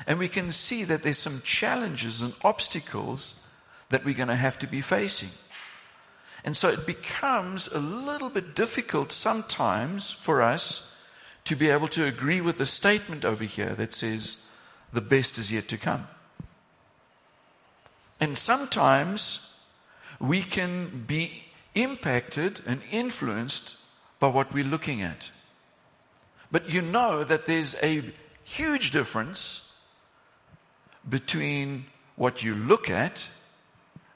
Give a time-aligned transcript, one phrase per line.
[0.07, 3.45] And we can see that there's some challenges and obstacles
[3.89, 5.29] that we're going to have to be facing.
[6.43, 10.93] And so it becomes a little bit difficult sometimes for us
[11.45, 14.45] to be able to agree with the statement over here that says,
[14.93, 16.07] the best is yet to come.
[18.19, 19.51] And sometimes
[20.19, 23.75] we can be impacted and influenced
[24.19, 25.31] by what we're looking at.
[26.51, 28.03] But you know that there's a
[28.43, 29.71] huge difference
[31.07, 33.27] between what you look at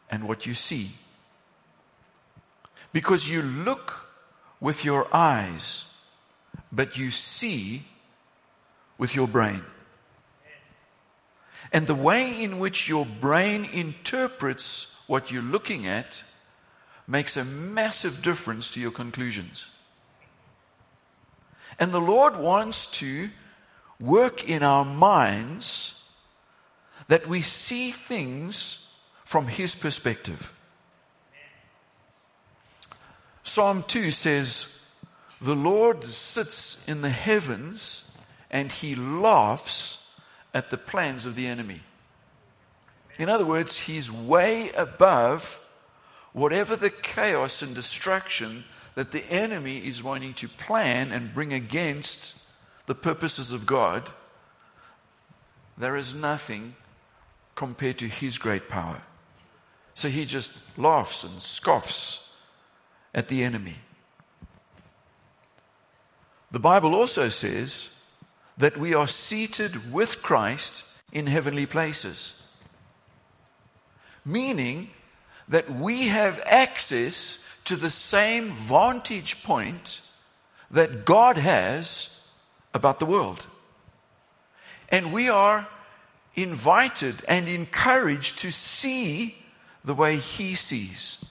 [0.10, 0.92] and what you see.
[2.92, 4.08] Because you look
[4.60, 5.86] with your eyes,
[6.72, 7.84] but you see
[8.98, 9.62] with your brain.
[11.74, 16.24] And the way in which your brain interprets what you're looking at
[17.08, 19.66] makes a massive difference to your conclusions.
[21.80, 23.32] And the Lord wants to
[24.00, 26.00] work in our minds
[27.08, 28.88] that we see things
[29.26, 30.54] from His perspective.
[33.42, 34.80] Psalm 2 says,
[35.42, 38.12] The Lord sits in the heavens
[38.52, 40.03] and He laughs
[40.54, 41.82] at the plans of the enemy.
[43.18, 45.60] In other words, he's way above
[46.32, 48.64] whatever the chaos and destruction
[48.96, 52.38] that the enemy is wanting to plan and bring against
[52.86, 54.10] the purposes of God.
[55.78, 56.76] There is nothing
[57.56, 59.02] compared to his great power.
[59.96, 62.32] So he just laughs and scoffs
[63.14, 63.78] at the enemy.
[66.52, 67.93] The Bible also says
[68.58, 72.42] that we are seated with Christ in heavenly places.
[74.26, 74.90] Meaning
[75.48, 80.02] that we have access to the same vantage point
[80.72, 82.20] that God has
[82.74, 83.46] about the world.
[84.90, 85.68] And we are
[86.36, 89.36] invited and encouraged to see
[89.84, 91.24] the way He sees.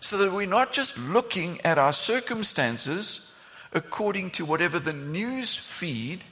[0.00, 3.29] So that we're not just looking at our circumstances
[3.72, 6.24] according to whatever the news feed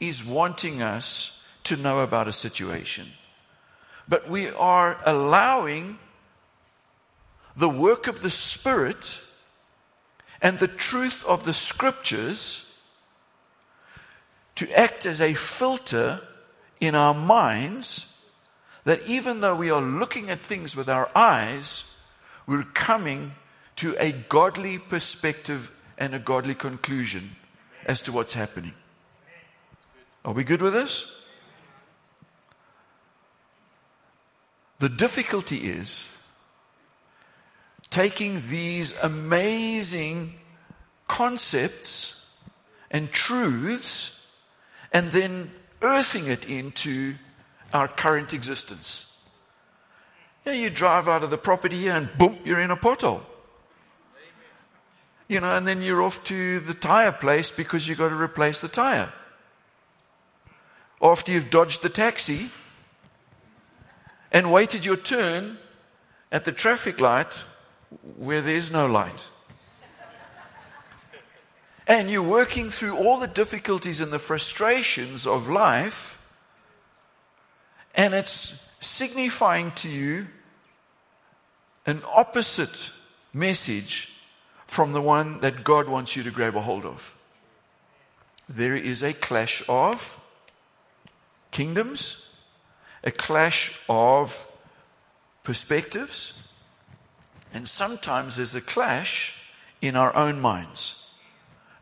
[0.00, 3.06] is wanting us to know about a situation.
[4.08, 5.98] But we are allowing
[7.56, 9.20] the work of the Spirit
[10.42, 12.72] and the truth of the Scriptures
[14.56, 16.20] to act as a filter
[16.80, 18.06] in our minds
[18.84, 21.84] that even though we are looking at things with our eyes,
[22.46, 23.34] we're coming
[23.76, 27.30] to a godly perspective and a godly conclusion
[27.84, 28.72] as to what's happening.
[30.24, 31.22] Are we good with this?
[34.78, 36.10] The difficulty is
[37.90, 40.34] taking these amazing
[41.06, 42.26] concepts
[42.90, 44.18] and truths
[44.92, 45.50] and then
[45.82, 47.14] earthing it into
[47.74, 49.18] our current existence.
[50.46, 53.22] You, know, you drive out of the property and boom, you're in a pothole
[55.30, 58.60] you know, and then you're off to the tire place because you've got to replace
[58.60, 59.12] the tire.
[61.00, 62.50] After you've dodged the taxi
[64.32, 65.56] and waited your turn
[66.32, 67.44] at the traffic light
[68.16, 69.28] where there's no light.
[71.86, 76.18] And you're working through all the difficulties and the frustrations of life,
[77.94, 80.26] and it's signifying to you
[81.86, 82.90] an opposite
[83.32, 84.09] message
[84.70, 87.12] from the one that God wants you to grab a hold of.
[88.48, 90.16] There is a clash of
[91.50, 92.32] kingdoms,
[93.02, 94.46] a clash of
[95.42, 96.48] perspectives,
[97.52, 99.44] and sometimes there's a clash
[99.82, 101.10] in our own minds.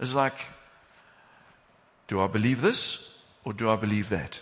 [0.00, 0.46] It's like,
[2.06, 4.40] do I believe this or do I believe that?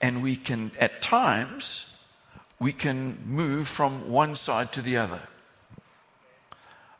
[0.00, 1.92] And we can, at times,
[2.60, 5.22] we can move from one side to the other.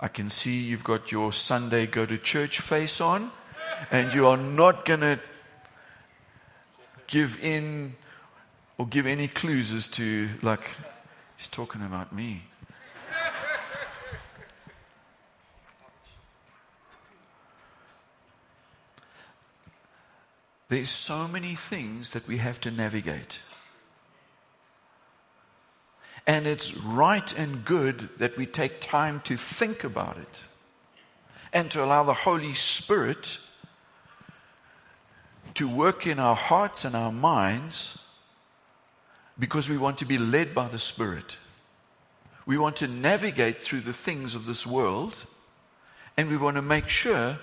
[0.00, 3.33] I can see you've got your Sunday go to church face on,
[3.91, 5.19] and you are not going to
[7.09, 7.97] give in
[8.77, 10.71] or give any clues as to, like,
[11.37, 12.45] he's talking about me.
[20.69, 23.41] There's so many things that we have to navigate.
[26.28, 30.42] And it's right and good that we take time to think about it
[31.54, 33.38] and to allow the Holy Spirit
[35.54, 37.98] to work in our hearts and our minds
[39.38, 41.38] because we want to be led by the Spirit.
[42.44, 45.14] We want to navigate through the things of this world
[46.19, 47.38] and we want to make sure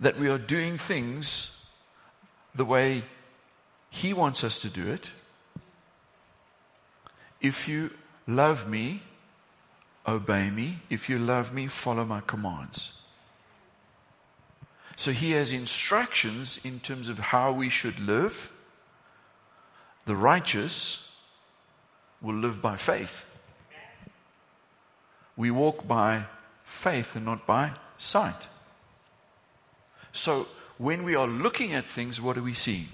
[0.00, 1.66] that we are doing things
[2.54, 3.02] the way
[3.90, 5.10] He wants us to do it
[7.44, 7.90] if you
[8.26, 9.02] love me,
[10.08, 10.78] obey me.
[10.88, 12.98] If you love me, follow my commands.
[14.96, 18.50] So he has instructions in terms of how we should live.
[20.06, 21.12] The righteous
[22.22, 23.30] will live by faith.
[25.36, 26.24] We walk by
[26.62, 28.48] faith and not by sight.
[30.12, 30.46] So
[30.78, 32.88] when we are looking at things, what do we see?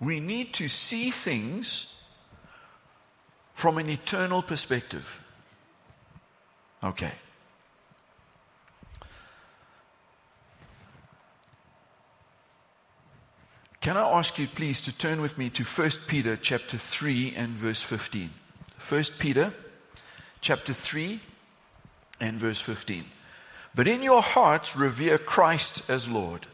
[0.00, 1.94] We need to see things
[3.52, 5.22] from an eternal perspective.
[6.82, 7.12] Okay.
[13.82, 17.50] Can I ask you please to turn with me to 1 Peter chapter 3 and
[17.50, 18.30] verse 15.
[18.88, 19.52] 1 Peter
[20.40, 21.20] chapter 3
[22.20, 23.04] and verse 15.
[23.74, 26.46] But in your hearts revere Christ as Lord.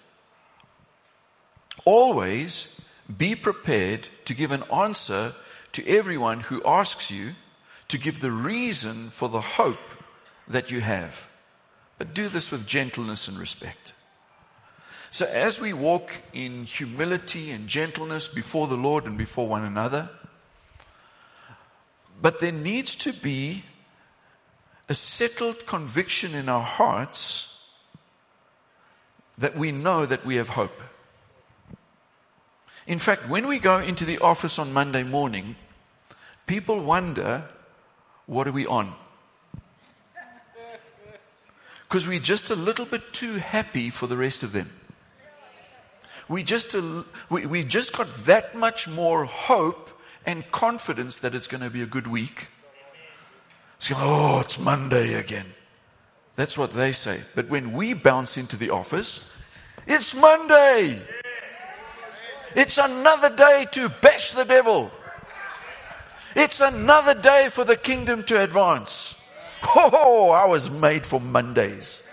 [1.84, 2.75] Always
[3.14, 5.34] be prepared to give an answer
[5.72, 7.34] to everyone who asks you
[7.88, 9.78] to give the reason for the hope
[10.48, 11.30] that you have.
[11.98, 13.92] But do this with gentleness and respect.
[15.10, 20.10] So, as we walk in humility and gentleness before the Lord and before one another,
[22.20, 23.64] but there needs to be
[24.88, 27.56] a settled conviction in our hearts
[29.38, 30.82] that we know that we have hope.
[32.86, 35.56] In fact, when we go into the office on Monday morning,
[36.46, 37.44] people wonder,
[38.26, 38.94] what are we on?
[41.88, 44.70] Because we're just a little bit too happy for the rest of them.
[46.28, 46.74] We just,
[47.30, 49.90] we, we just got that much more hope
[50.24, 52.48] and confidence that it's going to be a good week.
[53.88, 55.46] Going, oh, it's Monday again.
[56.34, 57.20] That's what they say.
[57.34, 59.30] But when we bounce into the office,
[59.86, 61.00] it's Monday.
[62.56, 64.90] It's another day to bash the devil.
[66.34, 69.14] It's another day for the kingdom to advance.
[69.74, 72.06] Oh, I was made for Mondays.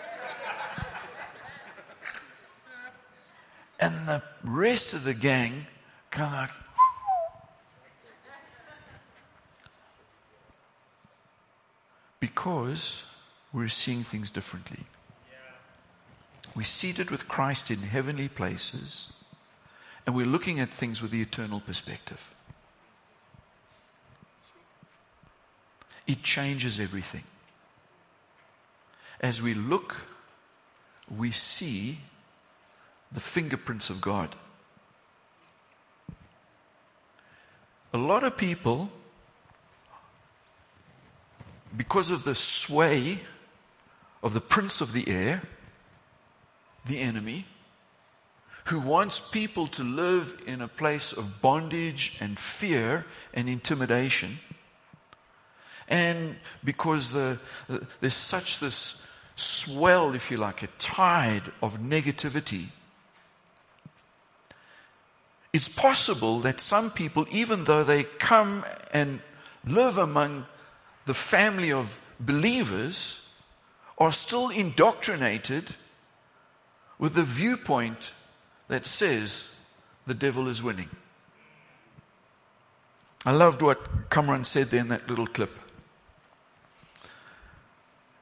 [3.80, 5.68] And the rest of the gang
[6.10, 6.50] kind of like,
[12.20, 13.04] because
[13.52, 14.80] we're seeing things differently.
[16.56, 19.23] We're seated with Christ in heavenly places
[20.06, 22.34] and we're looking at things with the eternal perspective.
[26.06, 27.24] It changes everything.
[29.22, 29.96] As we look,
[31.10, 32.00] we see
[33.12, 34.36] the fingerprints of God.
[37.94, 38.92] A lot of people,
[41.78, 43.20] because of the sway
[44.24, 45.44] of the prince of the air,
[46.86, 47.46] the enemy,
[48.66, 54.40] who wants people to live in a place of bondage and fear and intimidation.
[55.88, 59.06] And because the, the, there's such this
[59.36, 62.68] swell, if you like, a tide of negativity,
[65.52, 69.20] it's possible that some people, even though they come and
[69.66, 70.46] live among
[71.06, 73.28] the family of believers,
[73.98, 75.76] are still indoctrinated
[76.98, 78.14] with the viewpoint
[78.68, 79.54] that says
[80.06, 80.90] the devil is winning.
[83.26, 85.58] I loved what Cameron said there in that little clip.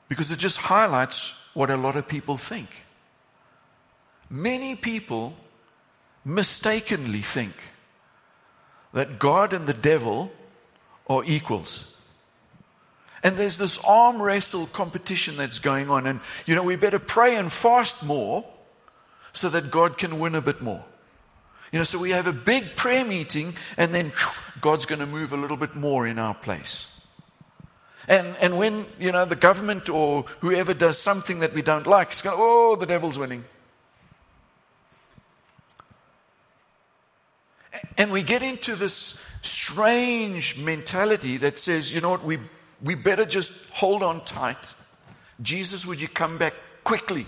[0.08, 2.70] Because it just highlights what a lot of people think.
[4.30, 5.36] Many people
[6.24, 7.54] mistakenly think
[8.94, 10.32] that God and the devil
[11.10, 11.96] are equals.
[13.24, 16.08] And there's this arm wrestle competition that's going on.
[16.08, 18.46] And, you know, we better pray and fast more
[19.34, 20.84] so that God can win a bit more.
[21.72, 24.12] You know, so we have a big prayer meeting and then
[24.60, 26.88] God's going to move a little bit more in our place.
[28.08, 32.10] And, and when, you know, the government or whoever does something that we don't like,
[32.10, 33.46] it's going, oh, the devil's winning.
[37.98, 42.40] And we get into this strange mentality that says, you know what, we,
[42.82, 44.74] we better just hold on tight.
[45.42, 47.28] Jesus, would you come back quickly?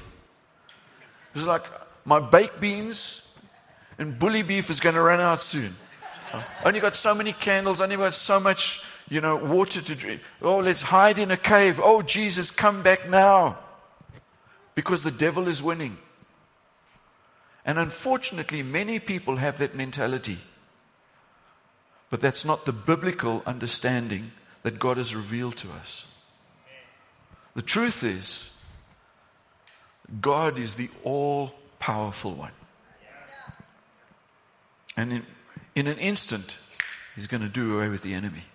[1.35, 1.63] It's like
[2.05, 3.27] my baked beans
[3.97, 5.75] and bully beef is going to run out soon.
[6.33, 10.21] i Only got so many candles, only got so much, you know, water to drink.
[10.41, 11.79] Oh, let's hide in a cave.
[11.81, 13.57] Oh, Jesus, come back now.
[14.75, 15.97] Because the devil is winning.
[17.65, 20.39] And unfortunately, many people have that mentality.
[22.09, 24.31] But that's not the biblical understanding
[24.63, 26.07] that God has revealed to us.
[27.55, 28.53] The truth is,
[30.19, 32.53] God is the all powerful one.
[34.95, 35.25] And in,
[35.75, 36.55] in an instant,
[37.13, 38.45] he's going to do away with the enemy.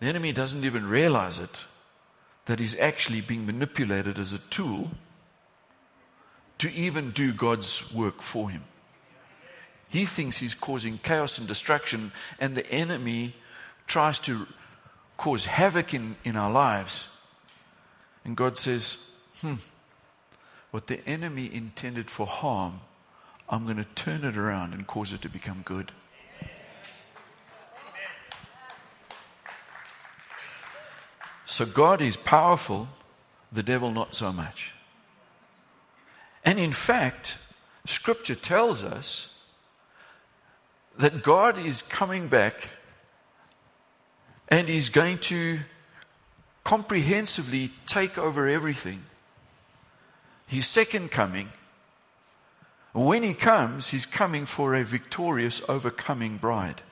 [0.00, 1.64] The enemy doesn't even realize it,
[2.44, 4.90] that he's actually being manipulated as a tool
[6.58, 8.64] to even do God's work for him.
[9.88, 13.36] He thinks he's causing chaos and destruction, and the enemy
[13.86, 14.46] tries to
[15.16, 17.08] cause havoc in, in our lives.
[18.24, 18.98] And God says,
[19.40, 19.54] hmm,
[20.70, 22.80] what the enemy intended for harm,
[23.48, 25.92] I'm going to turn it around and cause it to become good.
[31.44, 32.88] So God is powerful,
[33.52, 34.72] the devil not so much.
[36.44, 37.36] And in fact,
[37.84, 39.38] Scripture tells us
[40.96, 42.70] that God is coming back
[44.48, 45.58] and He's going to
[46.64, 49.04] comprehensively take over everything
[50.52, 51.48] his second coming,
[52.92, 56.82] when he comes, he's coming for a victorious, overcoming bride.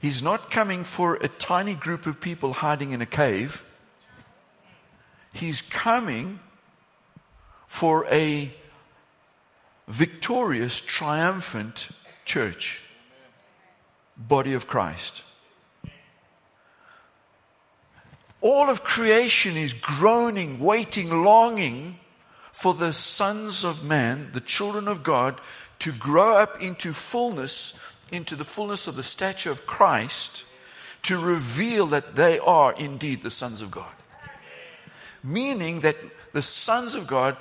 [0.00, 3.64] He's not coming for a tiny group of people hiding in a cave.
[5.32, 6.40] He's coming
[7.68, 8.52] for a
[9.86, 11.90] victorious, triumphant
[12.24, 12.82] church,
[14.16, 15.22] body of Christ.
[18.40, 21.98] All of creation is groaning, waiting, longing
[22.52, 25.40] for the sons of man, the children of God,
[25.80, 27.78] to grow up into fullness,
[28.12, 30.44] into the fullness of the stature of Christ,
[31.02, 33.92] to reveal that they are indeed the sons of God.
[35.22, 35.96] Meaning that
[36.32, 37.36] the sons of God,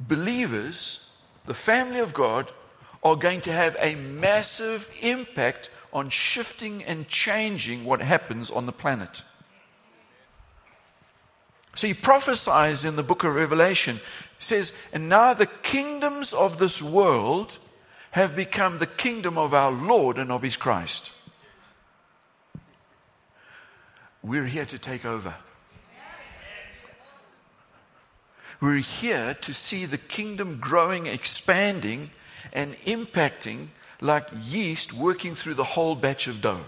[0.00, 1.10] believers,
[1.46, 2.50] the family of God,
[3.02, 8.72] are going to have a massive impact on shifting and changing what happens on the
[8.72, 9.22] planet.
[11.74, 13.96] So he prophesies in the book of Revelation.
[13.96, 17.58] He says, And now the kingdoms of this world
[18.12, 21.12] have become the kingdom of our Lord and of his Christ.
[24.22, 25.34] We're here to take over.
[28.60, 32.10] We're here to see the kingdom growing, expanding,
[32.52, 33.68] and impacting
[34.02, 36.64] like yeast working through the whole batch of dough.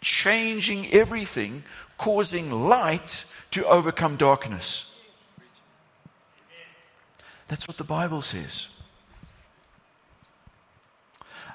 [0.00, 1.62] Changing everything,
[1.96, 4.94] causing light to overcome darkness.
[7.48, 8.68] That's what the Bible says.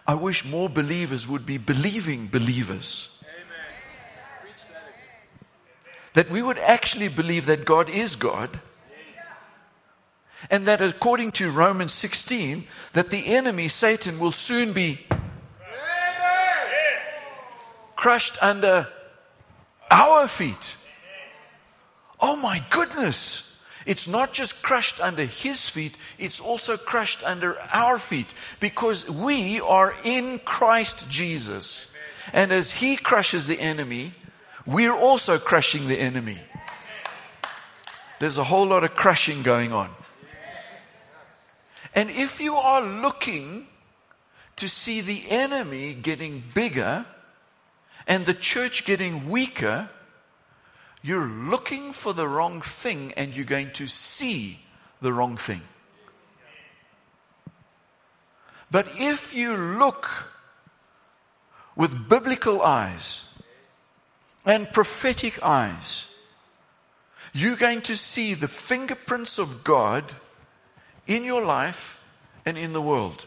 [0.08, 3.22] I wish more believers would be believing believers.
[6.14, 8.60] That we would actually believe that God is God.
[10.50, 15.06] And that according to Romans 16, that the enemy, Satan, will soon be
[17.96, 18.88] crushed under
[19.92, 20.78] our feet.
[22.20, 23.48] Oh my goodness.
[23.86, 29.60] It's not just crushed under his feet, it's also crushed under our feet because we
[29.60, 31.88] are in Christ Jesus.
[32.32, 34.14] And as he crushes the enemy,
[34.66, 36.38] we're also crushing the enemy.
[38.20, 39.90] There's a whole lot of crushing going on.
[41.94, 43.68] And if you are looking
[44.56, 47.06] to see the enemy getting bigger
[48.08, 49.90] and the church getting weaker,
[51.02, 54.60] you're looking for the wrong thing and you're going to see
[55.02, 55.62] the wrong thing.
[58.70, 60.32] But if you look
[61.76, 63.34] with biblical eyes
[64.46, 66.16] and prophetic eyes,
[67.34, 70.06] you're going to see the fingerprints of God
[71.08, 72.04] in your life
[72.46, 73.26] and in the world.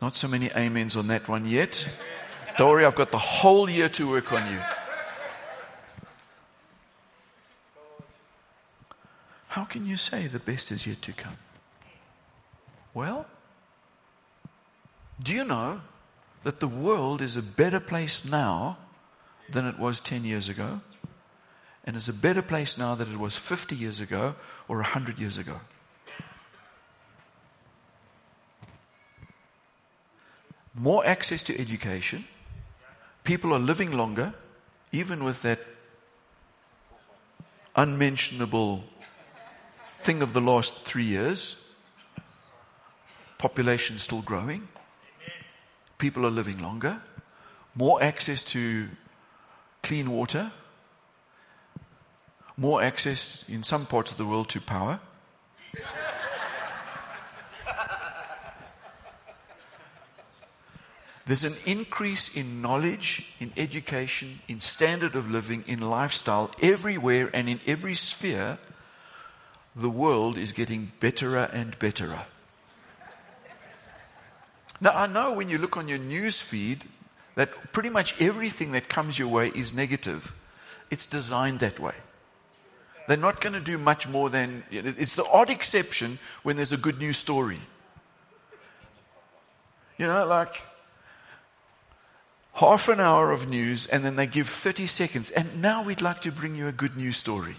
[0.00, 1.88] Not so many amens on that one yet.
[2.58, 4.60] Worry, I've got the whole year to work on you.
[9.48, 11.36] How can you say the best is yet to come?
[12.92, 13.26] Well,
[15.22, 15.80] do you know
[16.44, 18.78] that the world is a better place now
[19.50, 20.80] than it was 10 years ago?
[21.86, 24.34] And is a better place now than it was 50 years ago
[24.66, 25.60] or 100 years ago.
[30.74, 32.24] More access to education.
[33.24, 34.34] People are living longer,
[34.92, 35.60] even with that
[37.74, 38.84] unmentionable
[39.84, 41.56] thing of the last three years.
[43.38, 44.68] Population still growing.
[45.98, 47.00] People are living longer.
[47.74, 48.88] More access to
[49.82, 50.50] clean water.
[52.56, 55.00] More access in some parts of the world to power.
[61.26, 67.48] There's an increase in knowledge, in education, in standard of living, in lifestyle, everywhere and
[67.48, 68.58] in every sphere.
[69.74, 72.26] The world is getting betterer and betterer.
[74.80, 76.84] Now, I know when you look on your news feed
[77.34, 80.32] that pretty much everything that comes your way is negative.
[80.90, 81.94] It's designed that way.
[83.06, 86.76] They're not going to do much more than it's the odd exception when there's a
[86.76, 87.60] good news story.
[89.96, 90.62] You know, like
[92.54, 95.30] half an hour of news and then they give 30 seconds.
[95.30, 97.56] And now we'd like to bring you a good news story.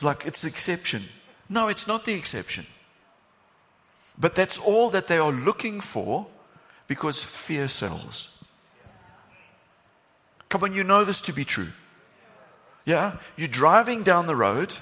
[0.00, 1.02] Like it's the exception.
[1.48, 2.66] No, it's not the exception.
[4.18, 6.26] But that's all that they are looking for
[6.86, 8.38] because fear sells.
[10.48, 11.68] Come on, you know this to be true.
[12.84, 13.18] Yeah?
[13.36, 14.72] You're driving down the road,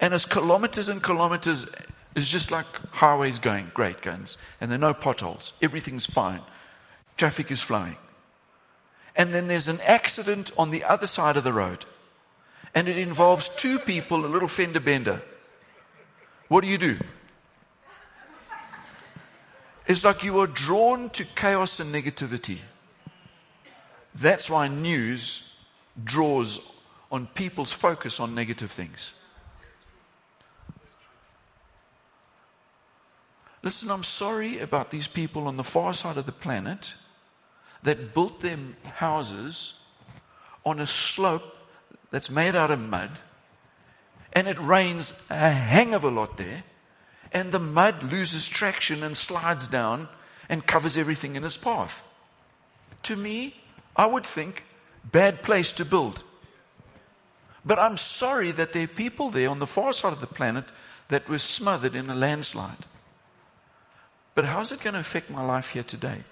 [0.00, 1.66] and as kilometers and kilometers
[2.14, 5.52] is just like highways going, great guns, and there are no potholes.
[5.60, 6.40] Everything's fine.
[7.16, 7.96] Traffic is flowing.
[9.16, 11.84] And then there's an accident on the other side of the road.
[12.74, 15.22] And it involves two people, a little fender bender.
[16.48, 16.98] What do you do?
[19.86, 22.58] It's like you are drawn to chaos and negativity.
[24.14, 25.54] That's why news
[26.02, 26.73] draws
[27.14, 29.14] on people's focus on negative things.
[33.62, 36.94] Listen, I'm sorry about these people on the far side of the planet
[37.84, 38.58] that built their
[38.94, 39.80] houses
[40.66, 41.56] on a slope
[42.10, 43.10] that's made out of mud,
[44.32, 46.64] and it rains a hang of a lot there
[47.30, 50.08] and the mud loses traction and slides down
[50.48, 52.02] and covers everything in its path.
[53.04, 53.56] To me,
[53.96, 54.64] I would think,
[55.04, 56.24] bad place to build.
[57.64, 60.64] But I'm sorry that there are people there on the far side of the planet
[61.08, 62.86] that were smothered in a landslide.
[64.34, 66.24] But how's it going to affect my life here today?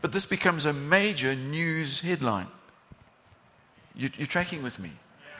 [0.00, 2.46] But this becomes a major news headline.
[3.94, 4.92] You, are tracking with me?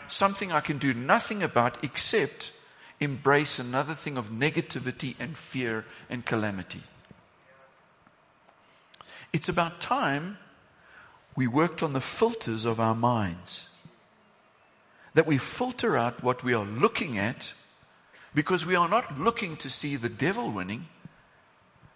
[0.08, 2.52] Something I can do nothing about except
[3.00, 6.82] embrace another thing of negativity and fear and calamity.
[9.32, 10.38] It's about time
[11.36, 13.68] we worked on the filters of our minds.
[15.18, 17.52] That we filter out what we are looking at
[18.36, 20.86] because we are not looking to see the devil winning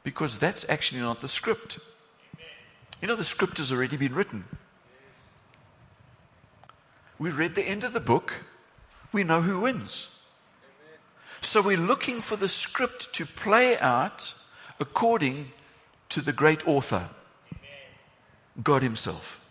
[0.02, 1.78] because that's actually not the script.
[3.00, 4.42] You know, the script has already been written.
[7.16, 8.42] We read the end of the book,
[9.12, 10.18] we know who wins.
[11.42, 14.34] So we're looking for the script to play out
[14.80, 15.52] according
[16.08, 17.08] to the great author,
[18.60, 19.41] God Himself.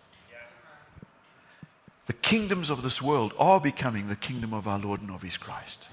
[2.08, 5.38] The kingdoms of this world are becoming the kingdom of our Lord and of His
[5.38, 5.88] Christ.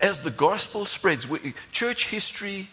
[0.00, 1.28] As the gospel spreads,
[1.70, 2.70] church history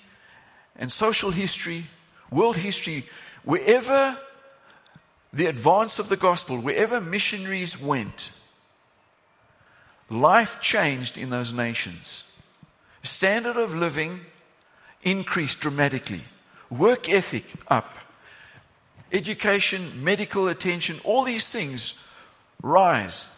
[0.75, 1.85] and social history,
[2.31, 3.07] world history,
[3.43, 4.17] wherever
[5.31, 8.31] the advance of the gospel, wherever missionaries went,
[10.09, 12.23] Life changed in those nations.
[13.03, 14.21] Standard of living
[15.03, 16.21] increased dramatically.
[16.69, 17.97] Work ethic up.
[19.11, 21.99] Education, medical attention, all these things
[22.61, 23.35] rise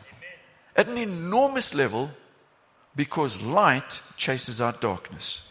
[0.76, 2.12] at an enormous level
[2.96, 5.42] because light chases out darkness.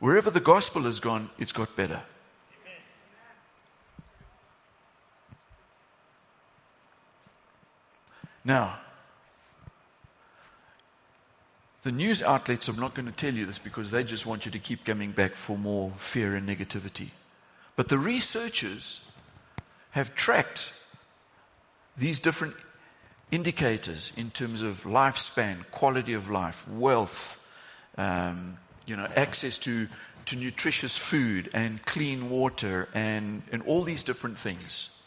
[0.00, 2.00] Wherever the gospel has gone, it's got better.
[8.44, 8.78] Now,
[11.82, 14.50] the news outlets are not going to tell you this because they just want you
[14.52, 17.10] to keep coming back for more fear and negativity.
[17.76, 19.05] But the researchers
[19.96, 20.70] have tracked
[21.96, 22.54] these different
[23.30, 27.40] indicators in terms of lifespan, quality of life, wealth,
[27.96, 29.88] um, you know, access to,
[30.26, 35.00] to nutritious food and clean water and, and all these different things.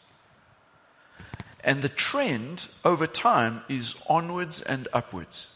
[1.63, 5.55] And the trend over time is onwards and upwards.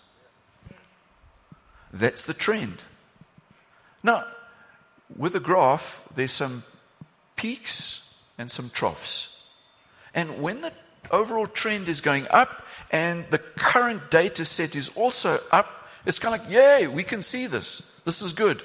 [1.92, 2.84] That's the trend.
[4.04, 4.28] Now,
[5.18, 6.62] with a graph, there's some
[7.36, 8.03] peaks
[8.38, 9.46] and some troughs.
[10.14, 10.72] And when the
[11.12, 16.36] overall trend is going up and the current data set is also up, it's kind
[16.36, 17.92] of like, yay, we can see this.
[18.06, 18.64] This is good.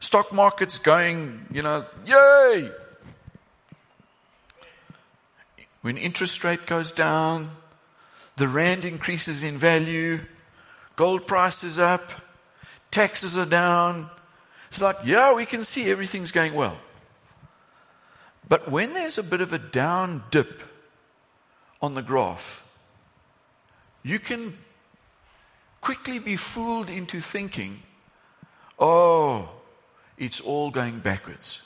[0.00, 2.70] Stock market's going, you know, yay.
[5.82, 7.50] When interest rate goes down,
[8.36, 10.20] the rand increases in value,
[10.96, 12.10] gold price is up,
[12.90, 14.08] taxes are down.
[14.68, 16.76] It's like, yeah, we can see everything's going well.
[18.48, 20.62] But when there's a bit of a down dip
[21.82, 22.66] on the graph,
[24.02, 24.56] you can
[25.80, 27.82] quickly be fooled into thinking,
[28.78, 29.50] oh,
[30.16, 31.62] it's all going backwards.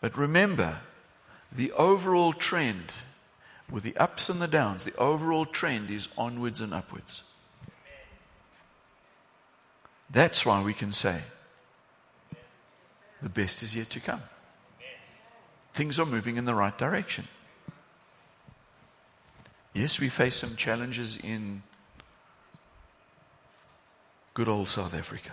[0.00, 0.80] But remember,
[1.50, 2.92] the overall trend,
[3.70, 7.22] with the ups and the downs, the overall trend is onwards and upwards.
[10.10, 11.22] That's why we can say
[13.22, 14.22] the best is yet to come.
[15.72, 17.28] Things are moving in the right direction.
[19.74, 21.62] Yes, we face some challenges in
[24.32, 25.32] good old South Africa.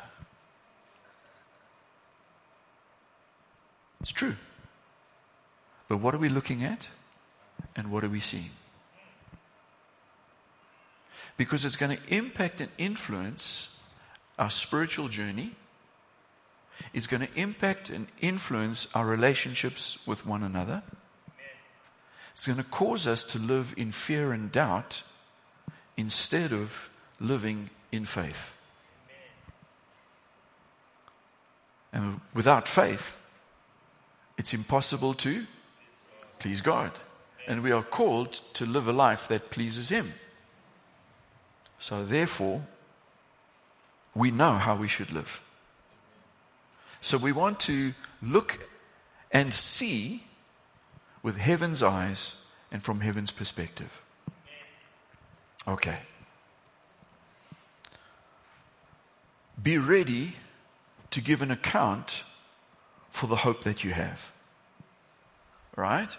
[4.01, 4.35] It's true.
[5.87, 6.89] But what are we looking at?
[7.75, 8.49] And what are we seeing?
[11.37, 13.75] Because it's going to impact and influence
[14.37, 15.55] our spiritual journey.
[16.93, 20.83] It's going to impact and influence our relationships with one another.
[22.33, 25.03] It's going to cause us to live in fear and doubt
[25.97, 28.59] instead of living in faith.
[31.91, 33.23] And without faith,
[34.37, 35.45] it's impossible to
[36.39, 36.91] please God.
[37.47, 40.13] And we are called to live a life that pleases Him.
[41.77, 42.65] So, therefore,
[44.15, 45.42] we know how we should live.
[47.03, 48.65] So, we want to look
[49.29, 50.23] and see
[51.21, 52.35] with heaven's eyes
[52.71, 54.01] and from heaven's perspective.
[55.67, 55.97] Okay.
[59.61, 60.37] Be ready
[61.11, 62.23] to give an account
[63.09, 64.31] for the hope that you have.
[65.75, 66.09] Right?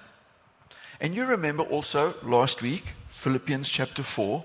[1.01, 4.45] And you remember also last week, Philippians chapter 4,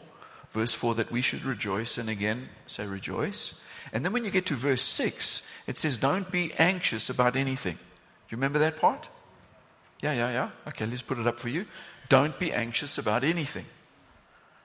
[0.51, 3.55] verse 4, that we should rejoice, and again say rejoice.
[3.91, 7.75] And then when you get to verse 6, it says, Don't be anxious about anything.
[7.75, 9.09] Do you remember that part?
[10.01, 10.49] Yeah, yeah, yeah.
[10.67, 11.65] Okay, let's put it up for you.
[12.07, 13.65] Don't be anxious about anything.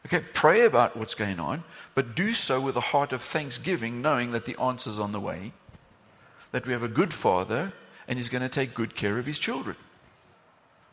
[0.07, 4.33] Okay, pray about what's going on, but do so with a heart of thanksgiving, knowing
[4.33, 5.53] that the answer's on the way
[6.53, 7.72] that we have a good father
[8.07, 9.77] and he's going to take good care of his children.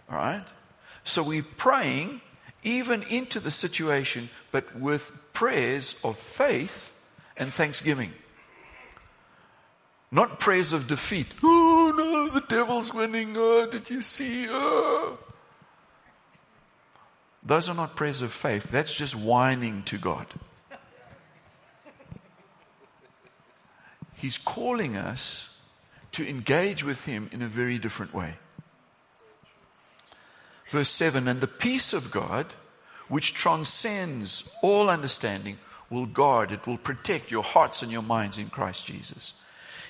[0.09, 0.45] All right?
[1.03, 2.21] So we're praying
[2.63, 6.90] even into the situation, but with prayers of faith
[7.41, 8.13] and thanksgiving.
[10.11, 11.27] Not praise of defeat.
[11.41, 13.33] Oh no, the devil's winning.
[13.35, 14.47] Oh, did you see?
[14.49, 15.17] Oh.
[17.43, 18.69] Those are not prayers of faith.
[18.69, 20.27] That's just whining to God.
[24.13, 25.59] He's calling us
[26.11, 28.35] to engage with Him in a very different way.
[30.69, 32.53] Verse 7 And the peace of God,
[33.07, 35.57] which transcends all understanding,
[35.91, 39.33] will guard, it will protect your hearts and your minds in Christ Jesus.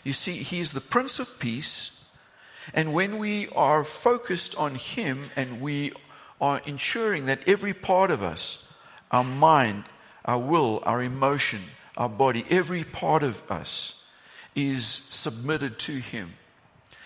[0.04, 2.04] You see, He is the Prince of Peace,
[2.74, 5.94] and when we are focused on Him and we
[6.42, 8.68] are ensuring that every part of us,
[9.12, 9.84] our mind,
[10.26, 11.62] our will, our emotion,
[11.96, 14.04] our body, every part of us,
[14.56, 16.34] is submitted to Him,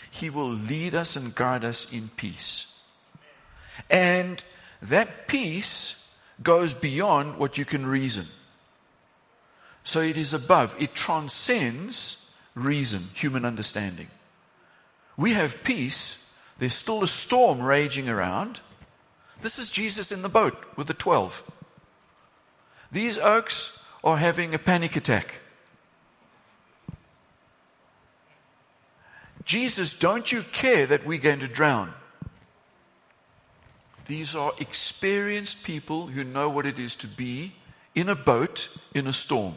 [0.10, 2.74] He will lead us and guide us in peace.
[3.90, 4.42] And
[4.82, 6.02] that peace
[6.42, 8.26] goes beyond what you can reason.
[9.86, 14.08] So it is above, it transcends reason, human understanding.
[15.16, 16.26] We have peace,
[16.58, 18.62] there's still a storm raging around.
[19.42, 21.44] This is Jesus in the boat with the 12.
[22.92, 25.40] These okes are having a panic attack.
[29.44, 31.94] Jesus, don't you care that we're going to drown?
[34.08, 37.54] These are experienced people who know what it is to be
[37.94, 39.56] in a boat in a storm.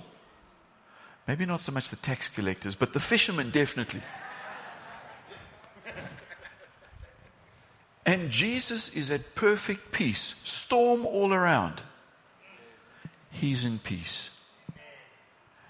[1.28, 4.00] Maybe not so much the tax collectors, but the fishermen definitely.
[8.06, 11.82] And Jesus is at perfect peace, storm all around.
[13.30, 14.30] He's in peace.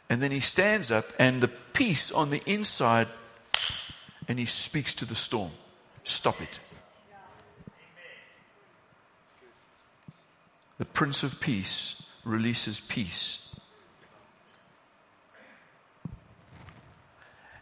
[0.08, 3.08] And then he stands up, and the peace on the inside
[4.28, 5.50] and he speaks to the storm.
[6.04, 6.60] Stop it.
[10.76, 13.47] The Prince of Peace releases peace.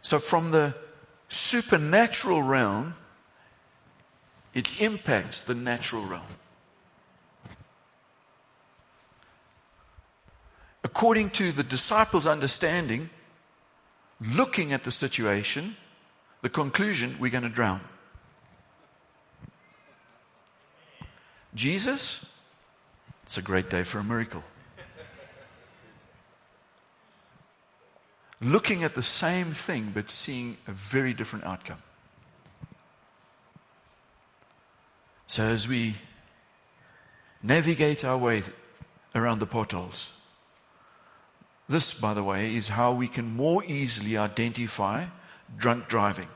[0.07, 0.73] So, from the
[1.27, 2.95] supernatural realm,
[4.53, 6.31] it impacts the natural realm.
[10.81, 13.09] According to the disciples' understanding,
[14.21, 15.75] looking at the situation,
[16.41, 17.81] the conclusion, we're going to drown.
[21.53, 22.25] Jesus,
[23.23, 24.45] it's a great day for a miracle.
[28.39, 31.81] Looking at the same thing, but seeing a very different outcome.
[35.25, 35.95] So, as we
[37.43, 38.43] navigate our way
[39.15, 40.09] around the potholes,
[41.67, 45.05] this, by the way, is how we can more easily identify
[45.57, 46.27] drunk driving.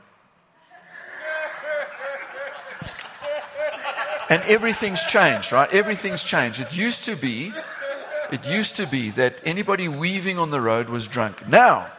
[4.28, 5.72] And everything's changed, right?
[5.72, 6.60] Everything's changed.
[6.60, 7.52] It used to be,
[8.32, 11.46] it used to be that anybody weaving on the road was drunk.
[11.46, 11.90] Now,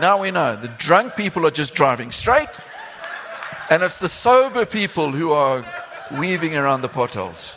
[0.00, 2.48] now we know the drunk people are just driving straight,
[3.70, 5.64] and it's the sober people who are
[6.18, 7.54] weaving around the potholes.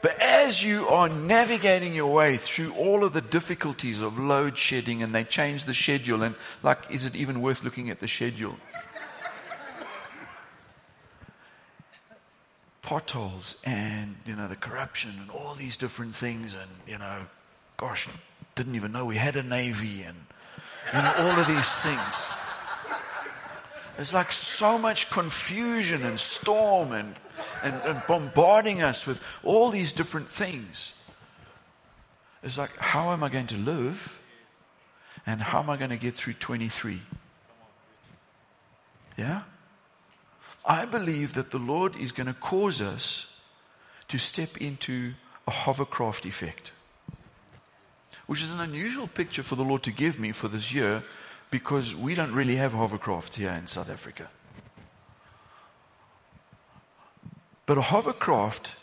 [0.00, 5.02] But as you are navigating your way through all of the difficulties of load shedding
[5.02, 8.54] and they change the schedule, and like, is it even worth looking at the schedule?
[12.84, 17.26] Potholes and, you know, the corruption and all these different things, and, you know,
[17.76, 18.08] gosh,
[18.54, 20.16] didn't even know we had a navy and,
[20.94, 22.28] you know, all of these things.
[23.96, 27.14] There's like so much confusion and storm and
[27.64, 31.00] and, and bombarding us with all these different things.
[32.42, 34.22] It's like, how am I going to live?
[35.26, 37.00] And how am I going to get through 23?
[39.16, 39.42] Yeah?
[40.64, 43.38] I believe that the Lord is going to cause us
[44.08, 45.14] to step into
[45.46, 46.72] a hovercraft effect,
[48.26, 51.04] which is an unusual picture for the Lord to give me for this year
[51.50, 54.28] because we don't really have hovercraft here in South Africa.
[57.66, 58.74] But a hovercraft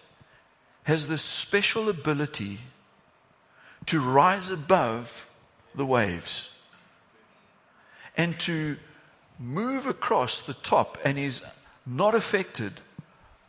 [0.83, 2.59] has this special ability
[3.87, 5.31] to rise above
[5.73, 6.53] the waves
[8.15, 8.77] and to
[9.39, 11.43] move across the top and is
[11.91, 12.73] not affected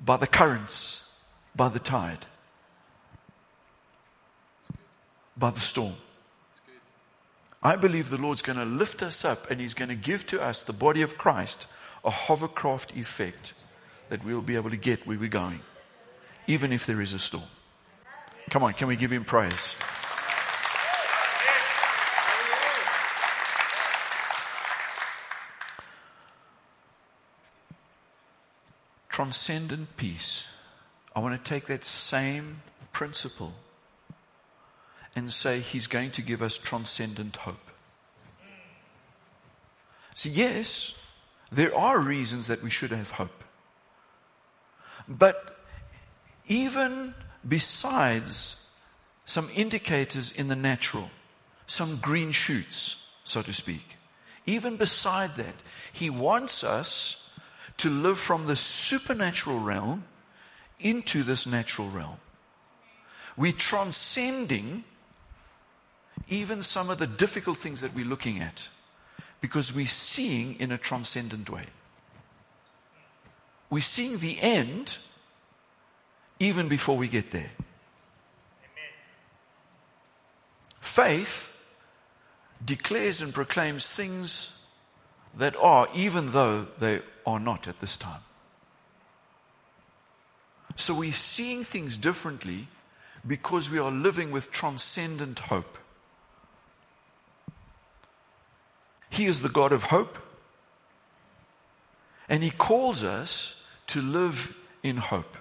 [0.04, 1.08] by the currents,
[1.54, 2.26] by the tide,
[5.36, 5.94] by the storm.
[7.62, 10.42] I believe the Lord's going to lift us up and He's going to give to
[10.42, 11.68] us, the body of Christ,
[12.04, 13.54] a hovercraft effect
[14.08, 15.60] that we'll be able to get where we're going,
[16.48, 17.44] even if there is a storm.
[18.50, 19.76] Come on, can we give him praise?
[29.12, 30.48] Transcendent peace.
[31.14, 33.52] I want to take that same principle
[35.14, 37.70] and say he's going to give us transcendent hope.
[40.14, 40.98] See, yes,
[41.50, 43.44] there are reasons that we should have hope.
[45.06, 45.58] But
[46.46, 47.14] even
[47.46, 48.64] besides
[49.26, 51.10] some indicators in the natural,
[51.66, 53.96] some green shoots, so to speak,
[54.46, 55.56] even beside that,
[55.92, 57.28] he wants us
[57.78, 60.04] to live from the supernatural realm
[60.80, 62.16] into this natural realm.
[63.36, 64.84] We're transcending
[66.28, 68.68] even some of the difficult things that we're looking at
[69.40, 71.66] because we're seeing in a transcendent way
[73.72, 74.98] we're seeing the end
[76.38, 77.50] even before we get there.
[80.78, 81.58] Faith
[82.62, 84.62] declares and proclaims things
[85.38, 88.20] that are, even though they are not at this time.
[90.76, 92.68] So we're seeing things differently
[93.26, 95.78] because we are living with transcendent hope.
[99.10, 100.18] He is the God of hope,
[102.28, 105.36] and He calls us to live in hope,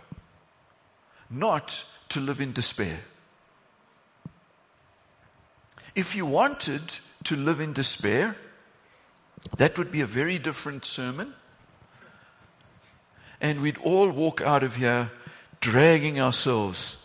[1.30, 3.00] not to live in despair.
[5.96, 6.82] If you wanted
[7.24, 8.36] to live in despair,
[9.58, 11.34] that would be a very different sermon.
[13.42, 15.10] And we'd all walk out of here
[15.60, 17.04] dragging ourselves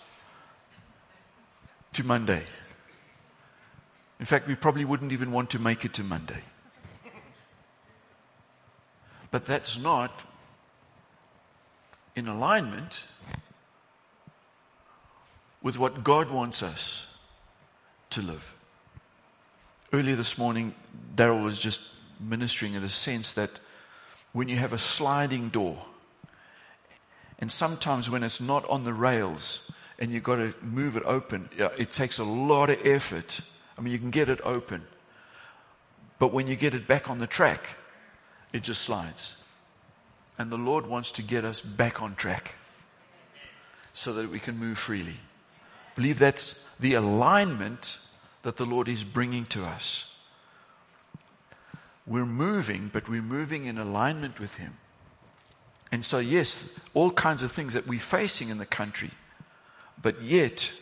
[1.95, 2.43] to Monday.
[4.21, 6.43] In fact, we probably wouldn't even want to make it to Monday.
[9.31, 10.25] But that's not
[12.15, 13.05] in alignment
[15.63, 17.19] with what God wants us
[18.11, 18.55] to live.
[19.93, 20.75] Earlier this morning,
[21.15, 21.81] Daryl was just
[22.21, 23.51] ministering in the sense that
[24.33, 25.85] when you have a sliding door,
[27.39, 31.49] and sometimes when it's not on the rails and you've got to move it open,
[31.57, 33.41] it takes a lot of effort.
[33.77, 34.87] I mean, you can get it open,
[36.19, 37.77] but when you get it back on the track,
[38.53, 39.43] it just slides.
[40.39, 42.55] And the Lord wants to get us back on track
[43.93, 45.17] so that we can move freely.
[45.53, 47.99] I believe that's the alignment
[48.43, 50.19] that the Lord is bringing to us.
[52.07, 54.77] We're moving, but we're moving in alignment with Him.
[55.93, 59.11] And so, yes, all kinds of things that we're facing in the country,
[60.01, 60.73] but yet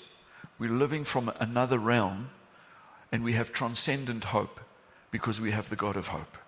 [0.59, 2.31] we're living from another realm
[3.13, 4.61] and we have transcendent hope
[5.11, 6.39] because we have the God of hope.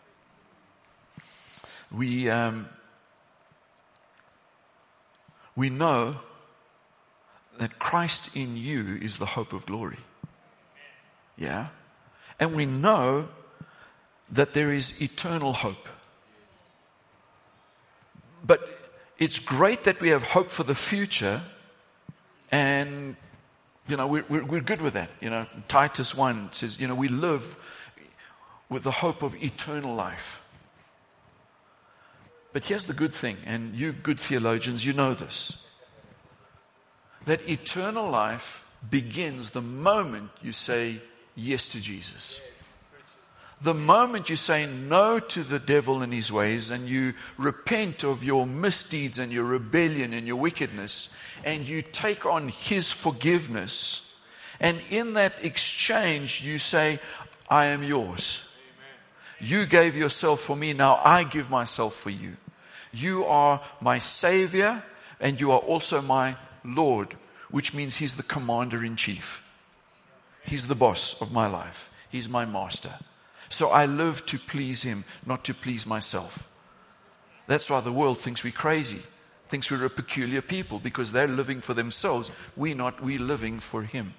[1.92, 2.68] We, um,
[5.54, 6.16] we know
[7.58, 9.98] that Christ in you is the hope of glory.
[11.36, 11.68] Yeah?
[12.40, 13.28] And we know
[14.30, 15.88] that there is eternal hope.
[18.46, 18.68] But
[19.18, 21.42] it's great that we have hope for the future,
[22.52, 23.16] and,
[23.88, 25.10] you know, we're, we're, we're good with that.
[25.20, 27.56] You know, Titus 1 says, you know, we live
[28.68, 30.42] with the hope of eternal life.
[32.52, 35.62] But here's the good thing, and you good theologians, you know this
[37.26, 41.00] that eternal life begins the moment you say
[41.34, 42.40] yes to Jesus.
[43.60, 48.22] The moment you say no to the devil and his ways and you repent of
[48.22, 51.08] your misdeeds and your rebellion and your wickedness
[51.42, 54.14] and you take on his forgiveness,
[54.60, 56.98] and in that exchange you say,
[57.48, 58.46] I am yours.
[59.38, 62.36] You gave yourself for me, now I give myself for you.
[62.92, 64.82] You are my Savior
[65.20, 67.16] and you are also my Lord,
[67.50, 69.42] which means He's the commander in chief.
[70.44, 72.92] He's the boss of my life, He's my master.
[73.48, 76.48] So I live to please Him, not to please myself.
[77.46, 79.02] That's why the world thinks we're crazy,
[79.48, 82.30] thinks we're a peculiar people because they're living for themselves.
[82.56, 84.14] We're not, we're living for Him.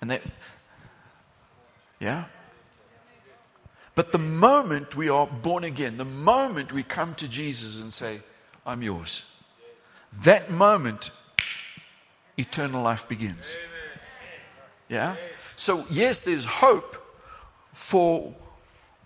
[0.00, 0.22] And that,
[2.00, 2.24] yeah?
[3.94, 8.20] But the moment we are born again, the moment we come to Jesus and say,
[8.64, 9.30] I'm yours,
[10.24, 11.10] that moment
[12.36, 13.54] eternal life begins.
[14.88, 15.16] Yeah?
[15.56, 16.99] So, yes, there's hope
[17.80, 18.34] for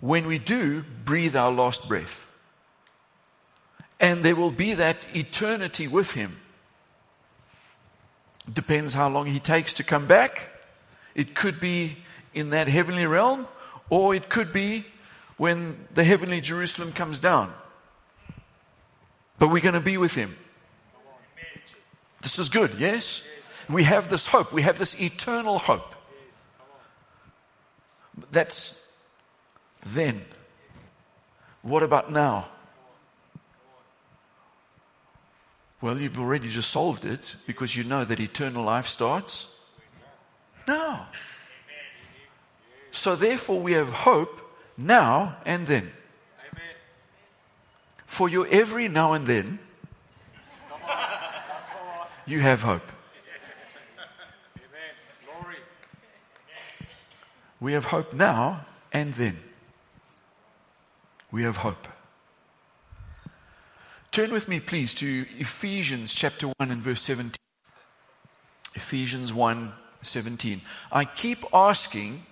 [0.01, 2.31] when we do breathe our last breath.
[4.01, 6.41] And there will be that eternity with Him.
[8.53, 10.51] Depends how long He takes to come back.
[11.15, 11.97] It could be
[12.35, 13.47] in that heavenly realm,
[13.89, 14.85] or it could be
[15.37, 17.55] when the heavenly Jerusalem comes down.
[19.39, 20.37] But we're going to be with Him.
[22.21, 23.23] This is good, yes?
[23.69, 24.53] We have this hope.
[24.53, 25.94] We have this eternal hope.
[28.31, 28.81] That's
[29.87, 30.25] then.
[31.63, 32.49] What about now?
[35.81, 39.55] Well, you've already just solved it because you know that eternal life starts
[40.67, 41.09] now.
[42.91, 44.41] So, therefore, we have hope
[44.79, 45.93] now and then.
[48.07, 49.59] For your every now and then,
[52.27, 52.93] you have hope.
[57.64, 59.38] We have hope now and then.
[61.33, 61.88] We have hope.
[64.12, 67.37] Turn with me, please, to Ephesians chapter 1 and verse 17.
[68.74, 69.72] Ephesians 1
[70.03, 70.61] 17.
[70.92, 72.27] I keep asking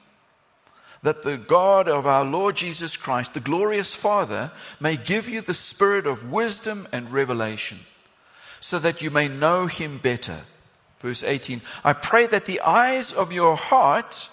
[1.03, 5.55] that the God of our Lord Jesus Christ, the glorious Father, may give you the
[5.55, 7.79] spirit of wisdom and revelation
[8.61, 10.41] so that you may know him better.
[10.99, 14.29] Verse 18 I pray that the eyes of your heart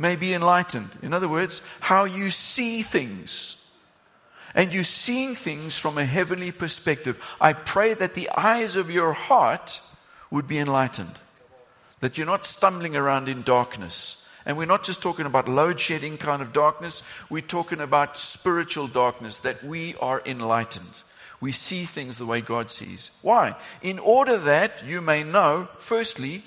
[0.00, 0.88] may be enlightened.
[1.02, 3.62] In other words, how you see things.
[4.54, 7.18] And you're seeing things from a heavenly perspective.
[7.38, 9.82] I pray that the eyes of your heart
[10.30, 11.20] would be enlightened.
[12.00, 14.26] That you're not stumbling around in darkness.
[14.46, 18.86] And we're not just talking about load shedding kind of darkness, we're talking about spiritual
[18.86, 21.02] darkness, that we are enlightened.
[21.42, 23.10] We see things the way God sees.
[23.20, 23.54] Why?
[23.82, 26.42] In order that you may know, firstly,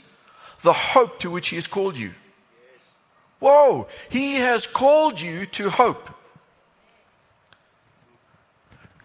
[0.64, 2.14] the hope to which He has called you.
[3.44, 6.10] Whoa, He has called you to hope.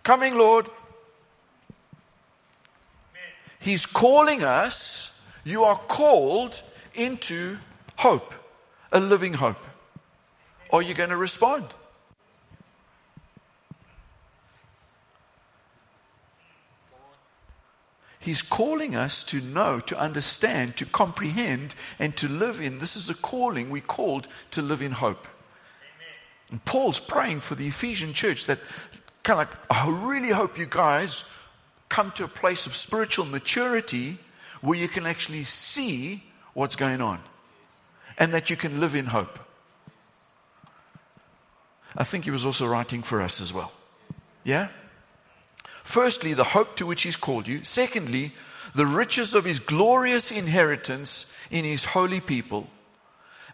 [0.04, 0.66] Coming, Lord.
[3.58, 5.12] He's calling us.
[5.42, 6.62] You are called
[6.94, 7.58] into
[7.96, 8.32] hope,
[8.92, 9.64] a living hope.
[10.72, 11.66] Are you going to respond?
[18.28, 22.78] He's calling us to know, to understand, to comprehend, and to live in.
[22.78, 25.26] This is a calling we called to live in hope.
[26.50, 28.58] And Paul's praying for the Ephesian church that
[29.22, 31.24] kind of like, I really hope you guys
[31.88, 34.18] come to a place of spiritual maturity
[34.60, 36.22] where you can actually see
[36.52, 37.20] what's going on
[38.18, 39.38] and that you can live in hope.
[41.96, 43.72] I think he was also writing for us as well.
[44.44, 44.68] Yeah?
[45.88, 47.64] Firstly, the hope to which He's called you.
[47.64, 48.32] Secondly,
[48.74, 52.68] the riches of His glorious inheritance in His holy people.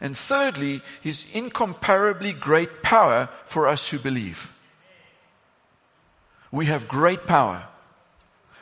[0.00, 4.52] And thirdly, His incomparably great power for us who believe.
[6.50, 7.68] We have great power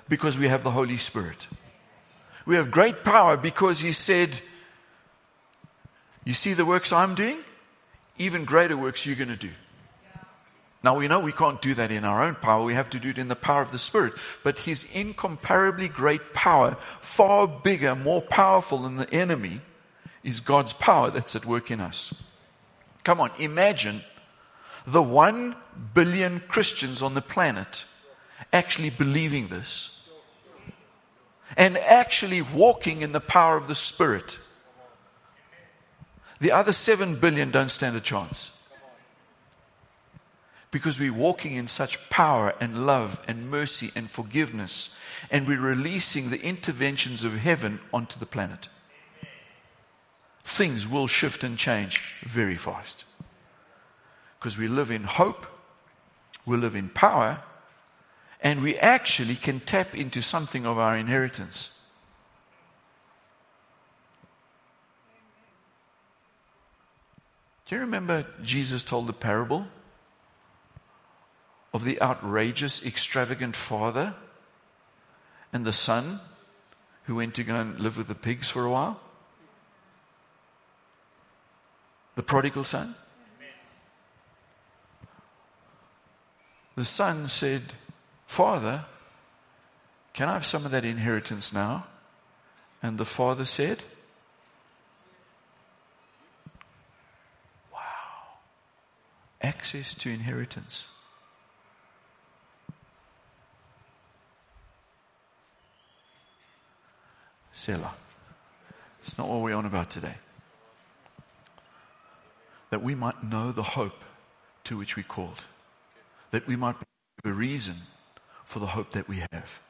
[0.06, 1.46] because we have the Holy Spirit.
[2.44, 4.42] We have great power because He said,
[6.26, 7.38] You see the works I'm doing?
[8.18, 9.50] Even greater works you're going to do.
[10.84, 12.64] Now we know we can't do that in our own power.
[12.64, 14.14] We have to do it in the power of the Spirit.
[14.42, 19.60] But His incomparably great power, far bigger, more powerful than the enemy,
[20.24, 22.12] is God's power that's at work in us.
[23.04, 24.02] Come on, imagine
[24.86, 25.56] the one
[25.94, 27.84] billion Christians on the planet
[28.52, 30.00] actually believing this
[31.56, 34.38] and actually walking in the power of the Spirit.
[36.40, 38.51] The other seven billion don't stand a chance.
[40.72, 44.88] Because we're walking in such power and love and mercy and forgiveness,
[45.30, 48.68] and we're releasing the interventions of heaven onto the planet.
[50.42, 53.04] Things will shift and change very fast.
[54.40, 55.46] Because we live in hope,
[56.46, 57.42] we live in power,
[58.40, 61.70] and we actually can tap into something of our inheritance.
[67.66, 69.66] Do you remember Jesus told the parable
[71.72, 74.14] of the outrageous, extravagant father
[75.52, 76.20] and the son
[77.04, 79.00] who went to go and live with the pigs for a while?
[82.14, 82.94] The prodigal son?
[86.74, 87.62] The son said,
[88.26, 88.84] Father,
[90.14, 91.86] can I have some of that inheritance now?
[92.82, 93.82] And the father said,
[97.72, 97.78] Wow.
[99.42, 100.84] Access to inheritance.
[107.52, 107.94] Selah.
[109.00, 110.14] It's not what we're on about today.
[112.70, 114.04] That we might know the hope
[114.64, 115.42] to which we called.
[116.30, 116.76] That we might
[117.22, 117.74] be a reason
[118.44, 119.60] for the hope that we have.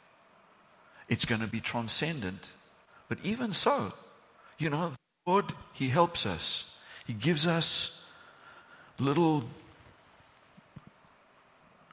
[1.08, 2.50] It's going to be transcendent.
[3.08, 3.92] But even so,
[4.58, 6.76] you know, the Lord, He helps us.
[7.06, 8.02] He gives us
[8.98, 9.44] little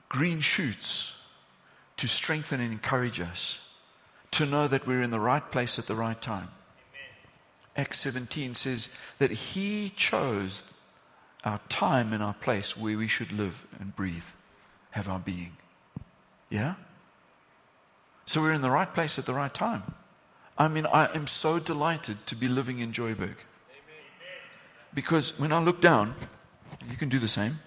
[0.07, 1.13] green shoots
[1.97, 3.68] to strengthen and encourage us,
[4.31, 6.49] to know that we're in the right place at the right time.
[7.75, 10.63] Acts 17 says that He chose
[11.43, 14.25] our time and our place where we should live and breathe,
[14.91, 15.53] have our being.
[16.49, 16.75] Yeah?
[18.25, 19.83] So we're in the right place at the right time.
[20.57, 23.35] I mean, I am so delighted to be living in Joburg.
[24.93, 26.15] Because when I look down,
[26.89, 27.59] you can do the same.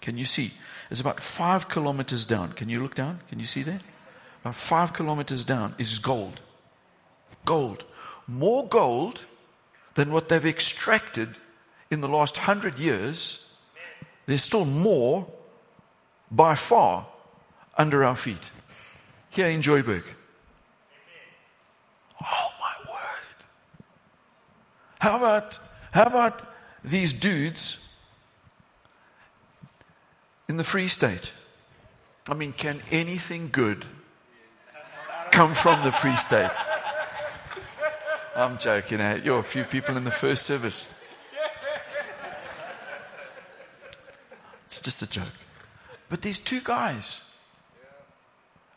[0.00, 0.52] Can you see?
[0.90, 2.52] It's about five kilometers down.
[2.52, 3.20] Can you look down?
[3.28, 3.82] Can you see that?
[4.46, 6.40] About five kilometers down is gold.
[7.44, 7.82] Gold.
[8.28, 9.24] More gold
[9.94, 11.34] than what they've extracted
[11.90, 13.44] in the last hundred years.
[14.26, 15.26] There's still more
[16.30, 17.08] by far
[17.76, 18.52] under our feet
[19.30, 20.04] here in Joburg.
[22.22, 23.44] Oh my word.
[25.00, 25.58] How about,
[25.90, 27.84] how about these dudes
[30.48, 31.32] in the Free State?
[32.28, 33.84] I mean, can anything good
[35.36, 36.50] come from the Free State?
[38.34, 39.00] I'm joking.
[39.00, 39.20] Eh?
[39.22, 40.90] You're a few people in the first service.
[44.64, 45.36] It's just a joke.
[46.08, 47.20] But these two guys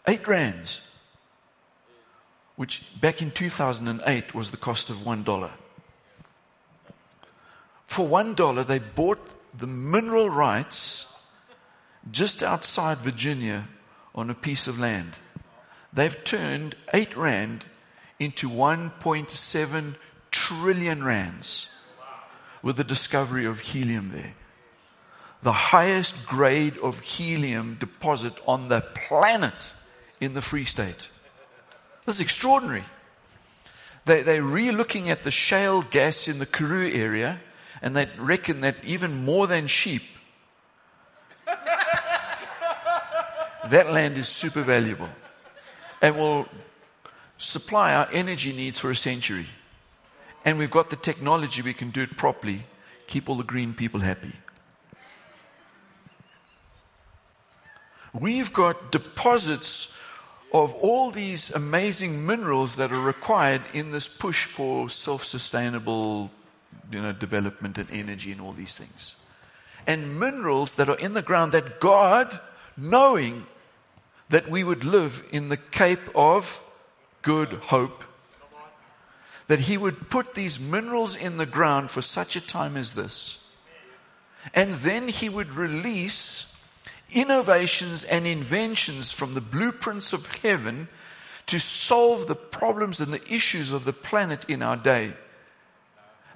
[0.07, 0.87] Eight rands,
[2.55, 5.51] which back in 2008 was the cost of one dollar.
[7.85, 9.19] For one dollar, they bought
[9.55, 11.05] the mineral rights
[12.09, 13.67] just outside Virginia
[14.15, 15.19] on a piece of land.
[15.91, 17.65] They've turned eight rand
[18.19, 19.95] into 1.7
[20.31, 21.69] trillion rands
[22.61, 24.33] with the discovery of helium there.
[25.41, 29.73] The highest grade of helium deposit on the planet
[30.19, 31.09] in the Free State.
[32.05, 32.83] This is extraordinary.
[34.05, 37.39] They, they're re looking at the shale gas in the Karoo area,
[37.81, 40.01] and they reckon that even more than sheep,
[41.45, 42.51] that
[43.91, 45.09] land is super valuable
[46.01, 46.47] and will
[47.37, 49.47] supply our energy needs for a century.
[50.45, 52.63] And we've got the technology, we can do it properly,
[53.07, 54.33] keep all the green people happy.
[58.13, 59.93] We've got deposits
[60.51, 66.31] of all these amazing minerals that are required in this push for self-sustainable
[66.91, 69.15] you know, development and energy and all these things.
[69.85, 72.39] And minerals that are in the ground that God
[72.75, 73.45] knowing
[74.29, 76.61] that we would live in the Cape of
[77.21, 78.03] Good Hope.
[79.47, 83.45] That He would put these minerals in the ground for such a time as this.
[84.53, 86.53] And then He would release
[87.11, 90.87] innovations and inventions from the blueprints of heaven
[91.47, 95.13] to solve the problems and the issues of the planet in our day.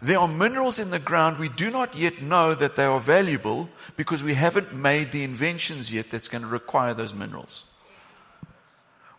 [0.02, 3.70] There are minerals in the ground we do not yet know that they are valuable
[3.96, 7.64] because we haven't made the inventions yet that's going to require those minerals.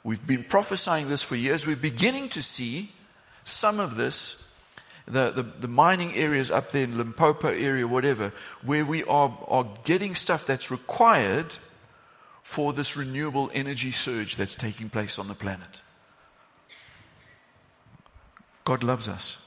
[0.04, 1.66] We've been prophesying this for years.
[1.66, 2.92] We're beginning to see
[3.44, 4.46] some of this,
[5.06, 8.32] the, the, the, mining areas up there in Limpopo area, whatever,
[8.62, 11.56] where we are, are getting stuff that's required
[12.42, 15.80] for this renewable energy surge that's taking place on the planet.
[18.64, 19.40] God loves us.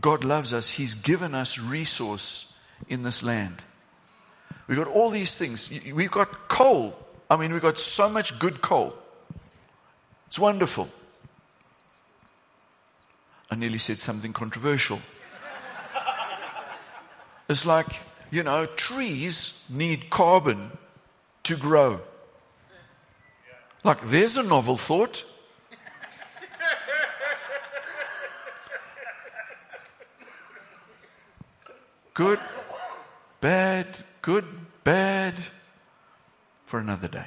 [0.00, 0.70] God loves us.
[0.70, 2.54] He's given us resource
[2.88, 3.64] in this land.
[4.66, 5.70] We've got all these things.
[5.92, 7.01] We've got coal
[7.32, 8.92] I mean, we've got so much good coal.
[10.26, 10.90] It's wonderful.
[13.50, 15.00] I nearly said something controversial.
[17.48, 20.76] It's like, you know, trees need carbon
[21.44, 22.02] to grow.
[23.82, 25.24] Like, there's a novel thought.
[32.12, 32.40] Good,
[33.40, 34.44] bad, good,
[34.84, 35.36] bad
[36.72, 37.26] for another day.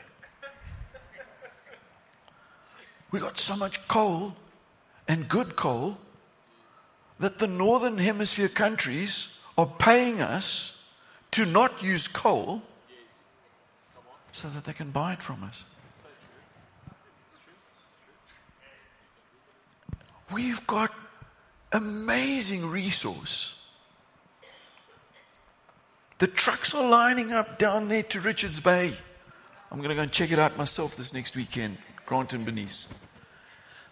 [3.12, 4.36] We got so much coal
[5.08, 6.00] and good coal
[7.20, 10.84] that the northern hemisphere countries are paying us
[11.30, 12.64] to not use coal
[14.32, 15.64] so that they can buy it from us.
[20.34, 20.92] We've got
[21.72, 23.54] amazing resource.
[26.18, 28.96] The trucks are lining up down there to Richards Bay.
[29.72, 32.88] I'm going to go and check it out myself this next weekend, Grant and Benice.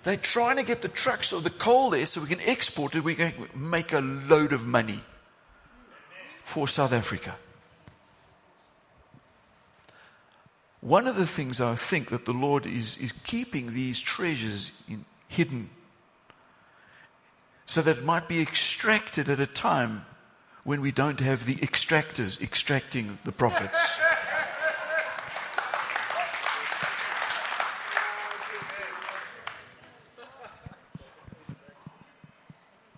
[0.03, 3.03] They're trying to get the trucks or the coal there so we can export it.
[3.03, 5.01] We can make a load of money
[6.43, 7.36] for South Africa.
[10.82, 15.05] One of the things I think that the Lord is, is keeping these treasures in,
[15.30, 15.69] hidden
[17.65, 20.05] so that it might be extracted at a time
[20.65, 23.99] when we don't have the extractors extracting the profits.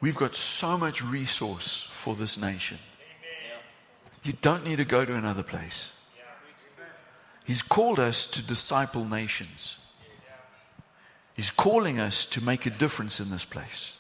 [0.06, 2.78] We've got so much resource for this nation.
[4.24, 5.94] You don't need to go to another place.
[7.44, 9.80] He's called us to disciple nations.
[11.36, 13.98] He's calling us to make a difference in this place.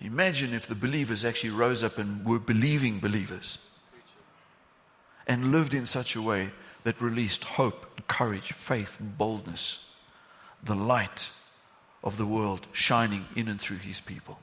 [0.00, 3.58] Imagine if the believers actually rose up and were believing believers
[5.26, 6.48] and lived in such a way
[6.84, 9.84] that released hope, courage, faith, boldness,
[10.64, 11.28] the light
[12.02, 14.38] of the world shining in and through his people.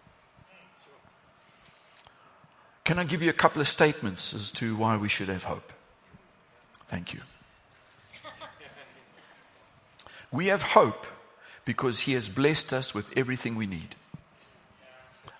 [2.83, 5.71] Can I give you a couple of statements as to why we should have hope?
[6.87, 7.21] Thank you.
[10.31, 11.05] We have hope
[11.63, 13.95] because He has blessed us with everything we need.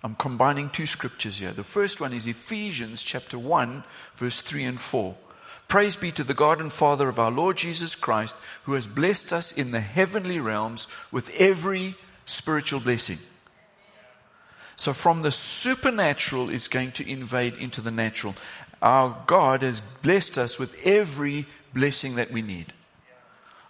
[0.04, 1.52] I'm combining two scriptures here.
[1.52, 3.84] The first one is Ephesians chapter 1,
[4.16, 5.16] verse 3 and 4.
[5.68, 9.34] Praise be to the God and Father of our Lord Jesus Christ, who has blessed
[9.34, 13.18] us in the heavenly realms with every spiritual blessing.
[14.76, 18.36] So from the supernatural, is going to invade into the natural.
[18.82, 22.74] Our God has blessed us with every blessing that we need.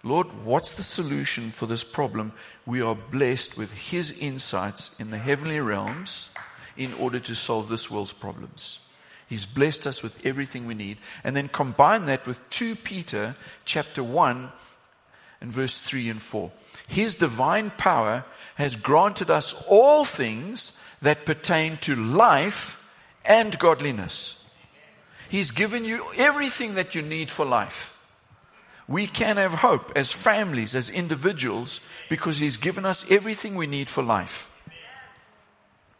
[0.02, 2.32] Lord, what's the solution for this problem?
[2.66, 6.30] We are blessed with His insights in the heavenly realms
[6.76, 8.80] in order to solve this world's problems.
[9.26, 10.98] He's blessed us with everything we need.
[11.22, 13.34] And then combine that with 2 Peter
[13.64, 14.52] chapter 1
[15.40, 16.52] and verse 3 and 4.
[16.86, 18.24] His divine power
[18.56, 22.82] has granted us all things that pertain to life
[23.24, 24.48] and godliness.
[25.28, 27.90] He's given you everything that you need for life.
[28.86, 33.88] We can have hope as families, as individuals, because He's given us everything we need
[33.88, 34.50] for life.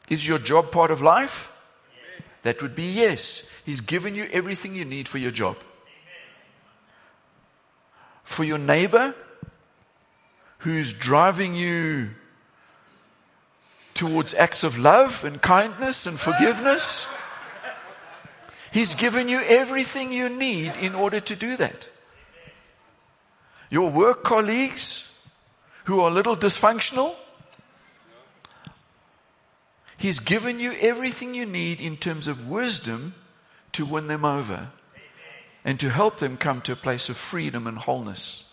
[0.08, 1.50] Is your job part of life?
[2.42, 3.48] That would be yes.
[3.64, 5.56] He's given you everything you need for your job.
[8.22, 9.14] For your neighbor
[10.58, 12.10] who's driving you
[13.94, 17.06] towards acts of love and kindness and forgiveness.
[18.72, 21.88] He's given you everything you need in order to do that.
[23.70, 25.10] Your work colleagues
[25.84, 27.14] who are a little dysfunctional,
[29.96, 33.14] He's given you everything you need in terms of wisdom
[33.72, 34.68] to win them over
[35.64, 38.52] and to help them come to a place of freedom and wholeness.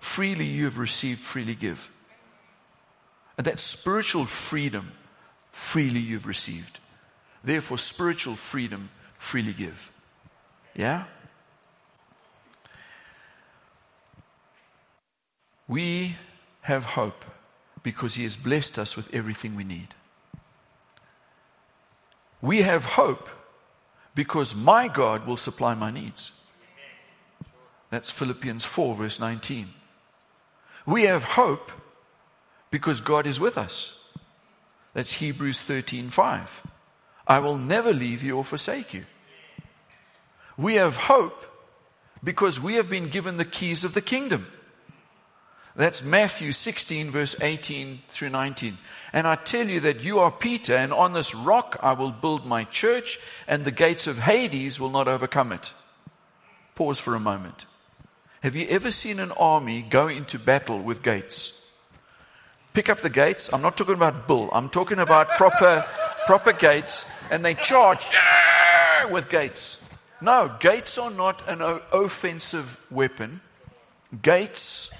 [0.00, 1.90] Freely you have received, freely give.
[3.36, 4.92] And that spiritual freedom,
[5.50, 6.78] freely you've received.
[7.42, 9.92] Therefore, spiritual freedom, freely give.
[10.74, 11.04] Yeah?
[15.66, 16.16] We
[16.62, 17.24] have hope
[17.82, 19.88] because He has blessed us with everything we need.
[22.40, 23.28] We have hope
[24.14, 26.32] because my God will supply my needs.
[27.90, 29.68] That's Philippians 4, verse 19.
[30.86, 31.70] We have hope
[32.72, 34.02] because God is with us.
[34.94, 36.62] That's Hebrews 13, 5.
[37.28, 39.04] I will never leave you or forsake you.
[40.56, 41.46] We have hope
[42.24, 44.50] because we have been given the keys of the kingdom.
[45.76, 48.76] That's Matthew 16, verse 18 through 19.
[49.12, 52.44] And I tell you that you are Peter, and on this rock I will build
[52.44, 55.72] my church, and the gates of Hades will not overcome it.
[56.74, 57.66] Pause for a moment.
[58.42, 61.61] Have you ever seen an army go into battle with gates?
[62.74, 63.50] Pick up the gates.
[63.52, 64.48] I'm not talking about bull.
[64.52, 65.84] I'm talking about proper,
[66.26, 68.06] proper gates, and they charge
[69.10, 69.82] with gates.
[70.22, 73.40] No, gates are not an offensive weapon.
[74.22, 74.90] Gates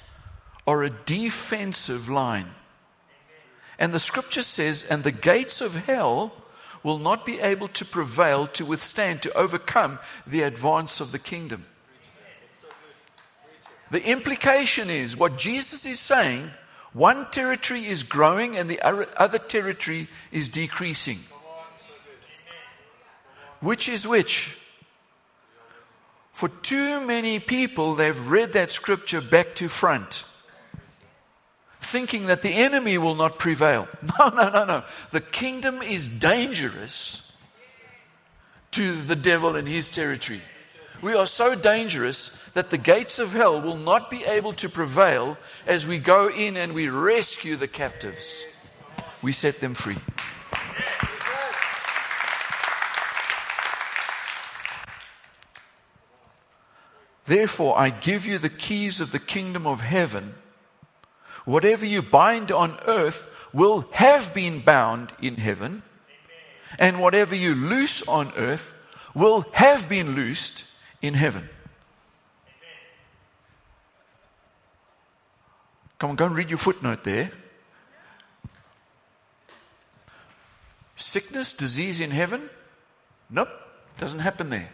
[0.66, 2.49] are a defensive line.
[3.79, 6.33] And the scripture says, and the gates of hell
[6.83, 11.64] will not be able to prevail to withstand, to overcome the advance of the kingdom.
[13.91, 16.51] The implication is what Jesus is saying
[16.93, 21.20] one territory is growing and the other territory is decreasing.
[23.61, 24.59] Which is which?
[26.32, 30.24] For too many people, they've read that scripture back to front
[31.82, 33.88] thinking that the enemy will not prevail.
[34.18, 34.84] No, no, no, no.
[35.11, 37.32] The kingdom is dangerous
[38.72, 40.43] to the devil and his territory.
[41.03, 45.36] We are so dangerous that the gates of hell will not be able to prevail
[45.66, 48.46] as we go in and we rescue the captives.
[49.20, 49.96] We set them free.
[57.24, 60.34] Therefore, I give you the keys of the kingdom of heaven.
[61.44, 65.82] Whatever you bind on earth will have been bound in heaven,
[66.78, 68.74] and whatever you loose on earth
[69.14, 70.64] will have been loosed
[71.03, 71.48] in heaven.
[75.98, 77.30] Come on, go and read your footnote there.
[80.96, 82.48] Sickness, disease in heaven?
[83.28, 83.50] Nope,
[83.98, 84.70] doesn't happen there.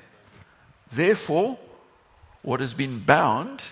[0.92, 1.58] Therefore,
[2.42, 3.68] what has been bound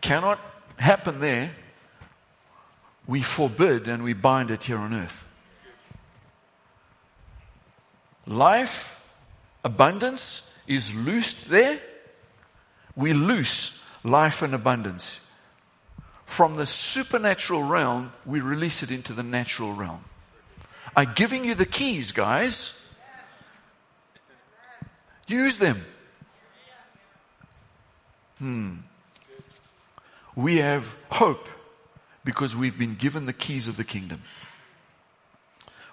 [0.00, 0.38] cannot
[0.76, 1.50] happen there
[3.08, 5.26] we forbid and we bind it here on earth.
[8.26, 9.12] Life,
[9.64, 11.80] abundance is loosed there.
[12.94, 15.20] We loose life and abundance.
[16.24, 20.04] From the supernatural realm, we release it into the natural realm.
[20.94, 22.74] I'm giving you the keys, guys.
[25.26, 25.84] Use them.
[28.38, 28.74] Hmm.
[30.36, 31.48] We have hope
[32.24, 34.22] because we've been given the keys of the kingdom.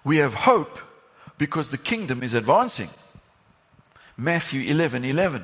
[0.03, 0.79] We have hope
[1.37, 2.89] because the kingdom is advancing.
[4.17, 5.43] Matthew 11 11.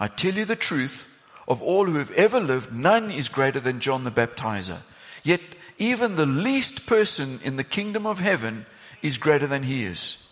[0.00, 1.08] I tell you the truth,
[1.46, 4.78] of all who have ever lived, none is greater than John the Baptizer.
[5.22, 5.40] Yet
[5.78, 8.66] even the least person in the kingdom of heaven
[9.02, 10.26] is greater than he is.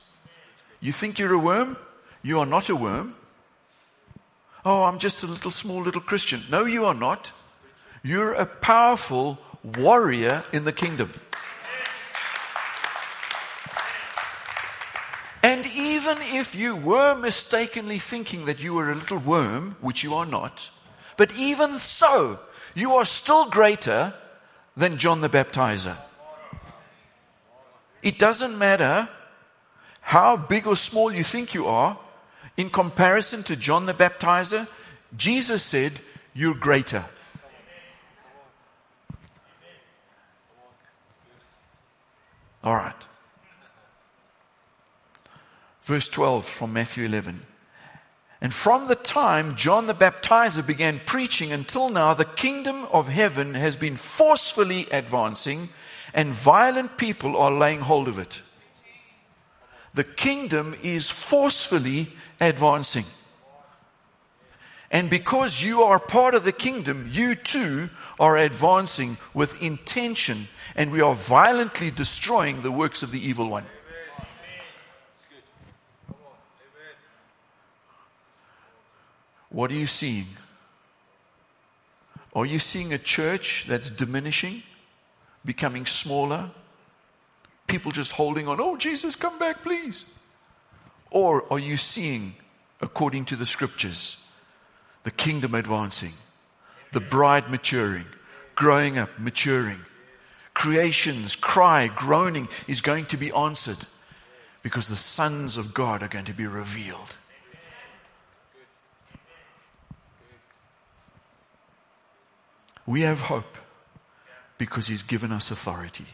[0.80, 1.76] You think you're a worm?
[2.22, 3.14] You are not a worm.
[4.64, 6.42] Oh, I'm just a little small little Christian.
[6.50, 7.32] No, you are not.
[8.02, 11.12] You're a powerful warrior in the kingdom.
[15.42, 15.64] And
[16.10, 20.26] even if you were mistakenly thinking that you were a little worm, which you are
[20.26, 20.70] not,
[21.16, 22.40] but even so,
[22.74, 24.14] you are still greater
[24.76, 25.96] than John the Baptizer.
[28.02, 29.08] It doesn't matter
[30.00, 31.98] how big or small you think you are,
[32.56, 34.66] in comparison to John the Baptizer,
[35.16, 36.00] Jesus said,
[36.34, 37.04] You're greater.
[42.64, 43.09] All right.
[45.90, 47.44] Verse 12 from Matthew 11.
[48.40, 53.54] And from the time John the Baptizer began preaching until now, the kingdom of heaven
[53.54, 55.68] has been forcefully advancing,
[56.14, 58.40] and violent people are laying hold of it.
[59.92, 63.06] The kingdom is forcefully advancing.
[64.92, 70.92] And because you are part of the kingdom, you too are advancing with intention and
[70.92, 73.66] we are violently destroying the works of the evil one.
[79.50, 80.26] What are you seeing?
[82.34, 84.62] Are you seeing a church that's diminishing,
[85.44, 86.50] becoming smaller?
[87.66, 90.04] People just holding on, oh, Jesus, come back, please.
[91.10, 92.34] Or are you seeing,
[92.80, 94.24] according to the scriptures,
[95.02, 96.12] the kingdom advancing,
[96.92, 98.06] the bride maturing,
[98.54, 99.80] growing up, maturing?
[100.54, 103.78] Creation's cry, groaning is going to be answered
[104.62, 107.16] because the sons of God are going to be revealed.
[112.90, 113.56] We have hope
[114.58, 116.06] because He's given us authority.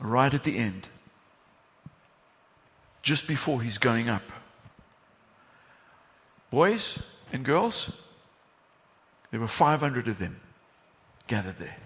[0.00, 0.88] Right at the end,
[3.02, 4.24] just before He's going up.
[6.50, 7.00] Boys
[7.32, 8.04] and girls,
[9.30, 10.40] there were 500 of them
[11.28, 11.76] gathered there.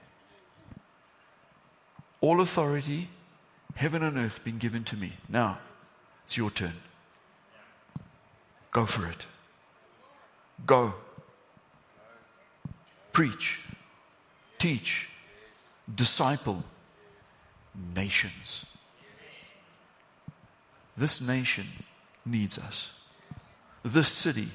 [2.22, 3.11] All authority,
[3.74, 5.12] heaven and earth, been given to me.
[5.28, 5.59] Now,
[6.24, 6.80] it's your turn.
[8.70, 9.26] Go for it.
[10.64, 10.95] Go
[13.15, 13.61] preach,
[14.59, 15.09] teach,
[15.93, 16.65] disciple
[17.95, 18.67] nations.
[20.97, 21.67] This nation
[22.27, 22.93] needs us.
[23.83, 24.49] This city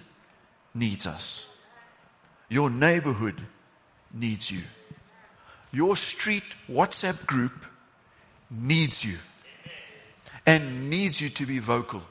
[0.76, 1.45] needs us.
[2.49, 3.41] Your neighborhood
[4.14, 4.64] needs you.
[5.72, 7.66] Your street WhatsApp group
[8.51, 9.18] needs you
[10.45, 12.01] and needs you to be vocal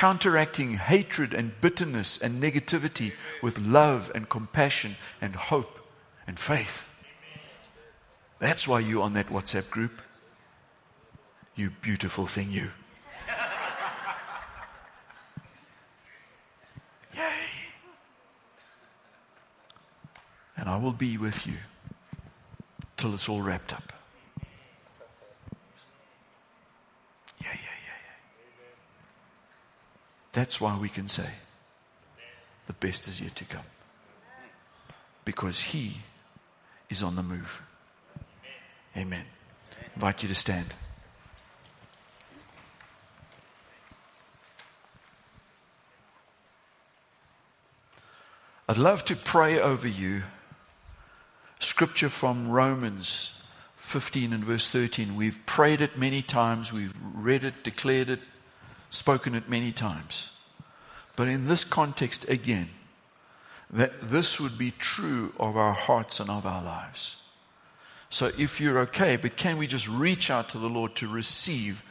[0.00, 5.78] counteracting hatred and bitterness and negativity with love and compassion and hope
[6.26, 6.90] and faith.
[8.38, 10.00] That's why you're on that WhatsApp group.
[11.54, 12.70] You beautiful thing, you.
[17.14, 17.50] Yay.
[20.56, 21.58] And I will be with you
[22.96, 23.99] till it's all wrapped up.
[30.32, 31.28] That's why we can say
[32.66, 33.64] the best is yet to come.
[35.24, 35.98] Because He
[36.88, 37.62] is on the move.
[38.96, 39.24] Amen.
[39.72, 40.74] I invite you to stand.
[48.68, 50.22] I'd love to pray over you.
[51.58, 53.36] Scripture from Romans
[53.74, 55.16] 15 and verse 13.
[55.16, 58.20] We've prayed it many times, we've read it, declared it,
[58.90, 60.30] spoken it many times.
[61.16, 62.68] But in this context, again,
[63.70, 67.16] that this would be true of our hearts and of our lives.
[68.10, 71.84] So if you're okay, but can we just reach out to the Lord to receive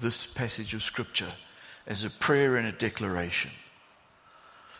[0.00, 1.32] this passage of Scripture
[1.86, 3.50] as a prayer and a declaration?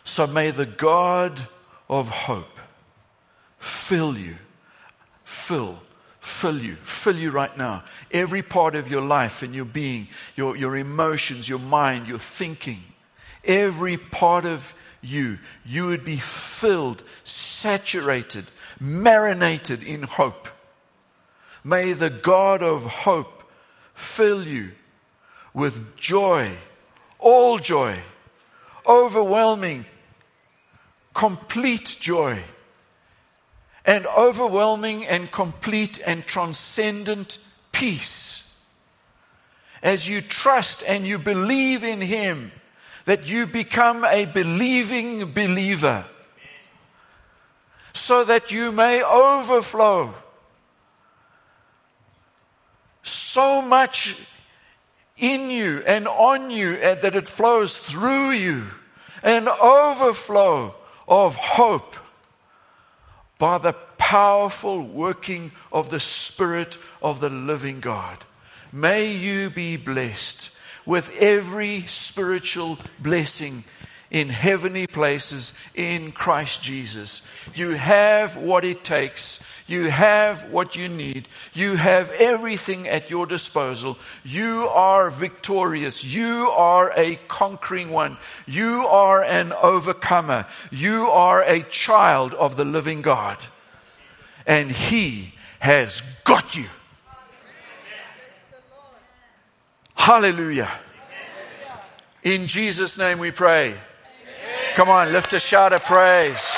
[0.03, 1.47] So may the God
[1.87, 2.59] of hope
[3.59, 4.37] fill you,
[5.23, 5.79] fill
[6.27, 7.83] fill you, fill you right now.
[8.11, 12.83] Every part of your life and your being, your, your emotions, your mind, your thinking,
[13.43, 18.45] every part of you, you would be filled, saturated,
[18.79, 20.49] marinated in hope.
[21.63, 23.49] May the God of hope
[23.93, 24.71] fill you
[25.53, 26.51] with joy,
[27.19, 27.97] all joy,
[28.85, 29.85] overwhelming,
[31.13, 32.39] complete joy
[33.87, 37.37] and overwhelming and complete and transcendent
[37.71, 38.43] peace.
[39.81, 42.51] As you trust and you believe in Him,
[43.05, 46.03] that you become a believing believer,
[47.93, 50.13] so that you may overflow
[53.03, 54.17] so much
[55.15, 58.65] in you and on you, and that it flows through you,
[59.23, 60.75] an overflow
[61.07, 61.95] of hope
[63.39, 68.17] by the powerful working of the Spirit of the living God.
[68.71, 70.49] May you be blessed
[70.85, 73.63] with every spiritual blessing
[74.09, 77.21] in heavenly places in Christ Jesus.
[77.53, 79.39] You have what it takes.
[79.67, 81.27] You have what you need.
[81.53, 83.97] You have everything at your disposal.
[84.23, 86.03] You are victorious.
[86.03, 88.17] You are a conquering one.
[88.45, 90.45] You are an overcomer.
[90.71, 93.37] You are a child of the living God.
[94.45, 96.67] And He has got you.
[99.95, 100.69] Hallelujah.
[102.23, 103.75] In Jesus' name we pray.
[104.77, 106.55] Come on, lift a shout of praise.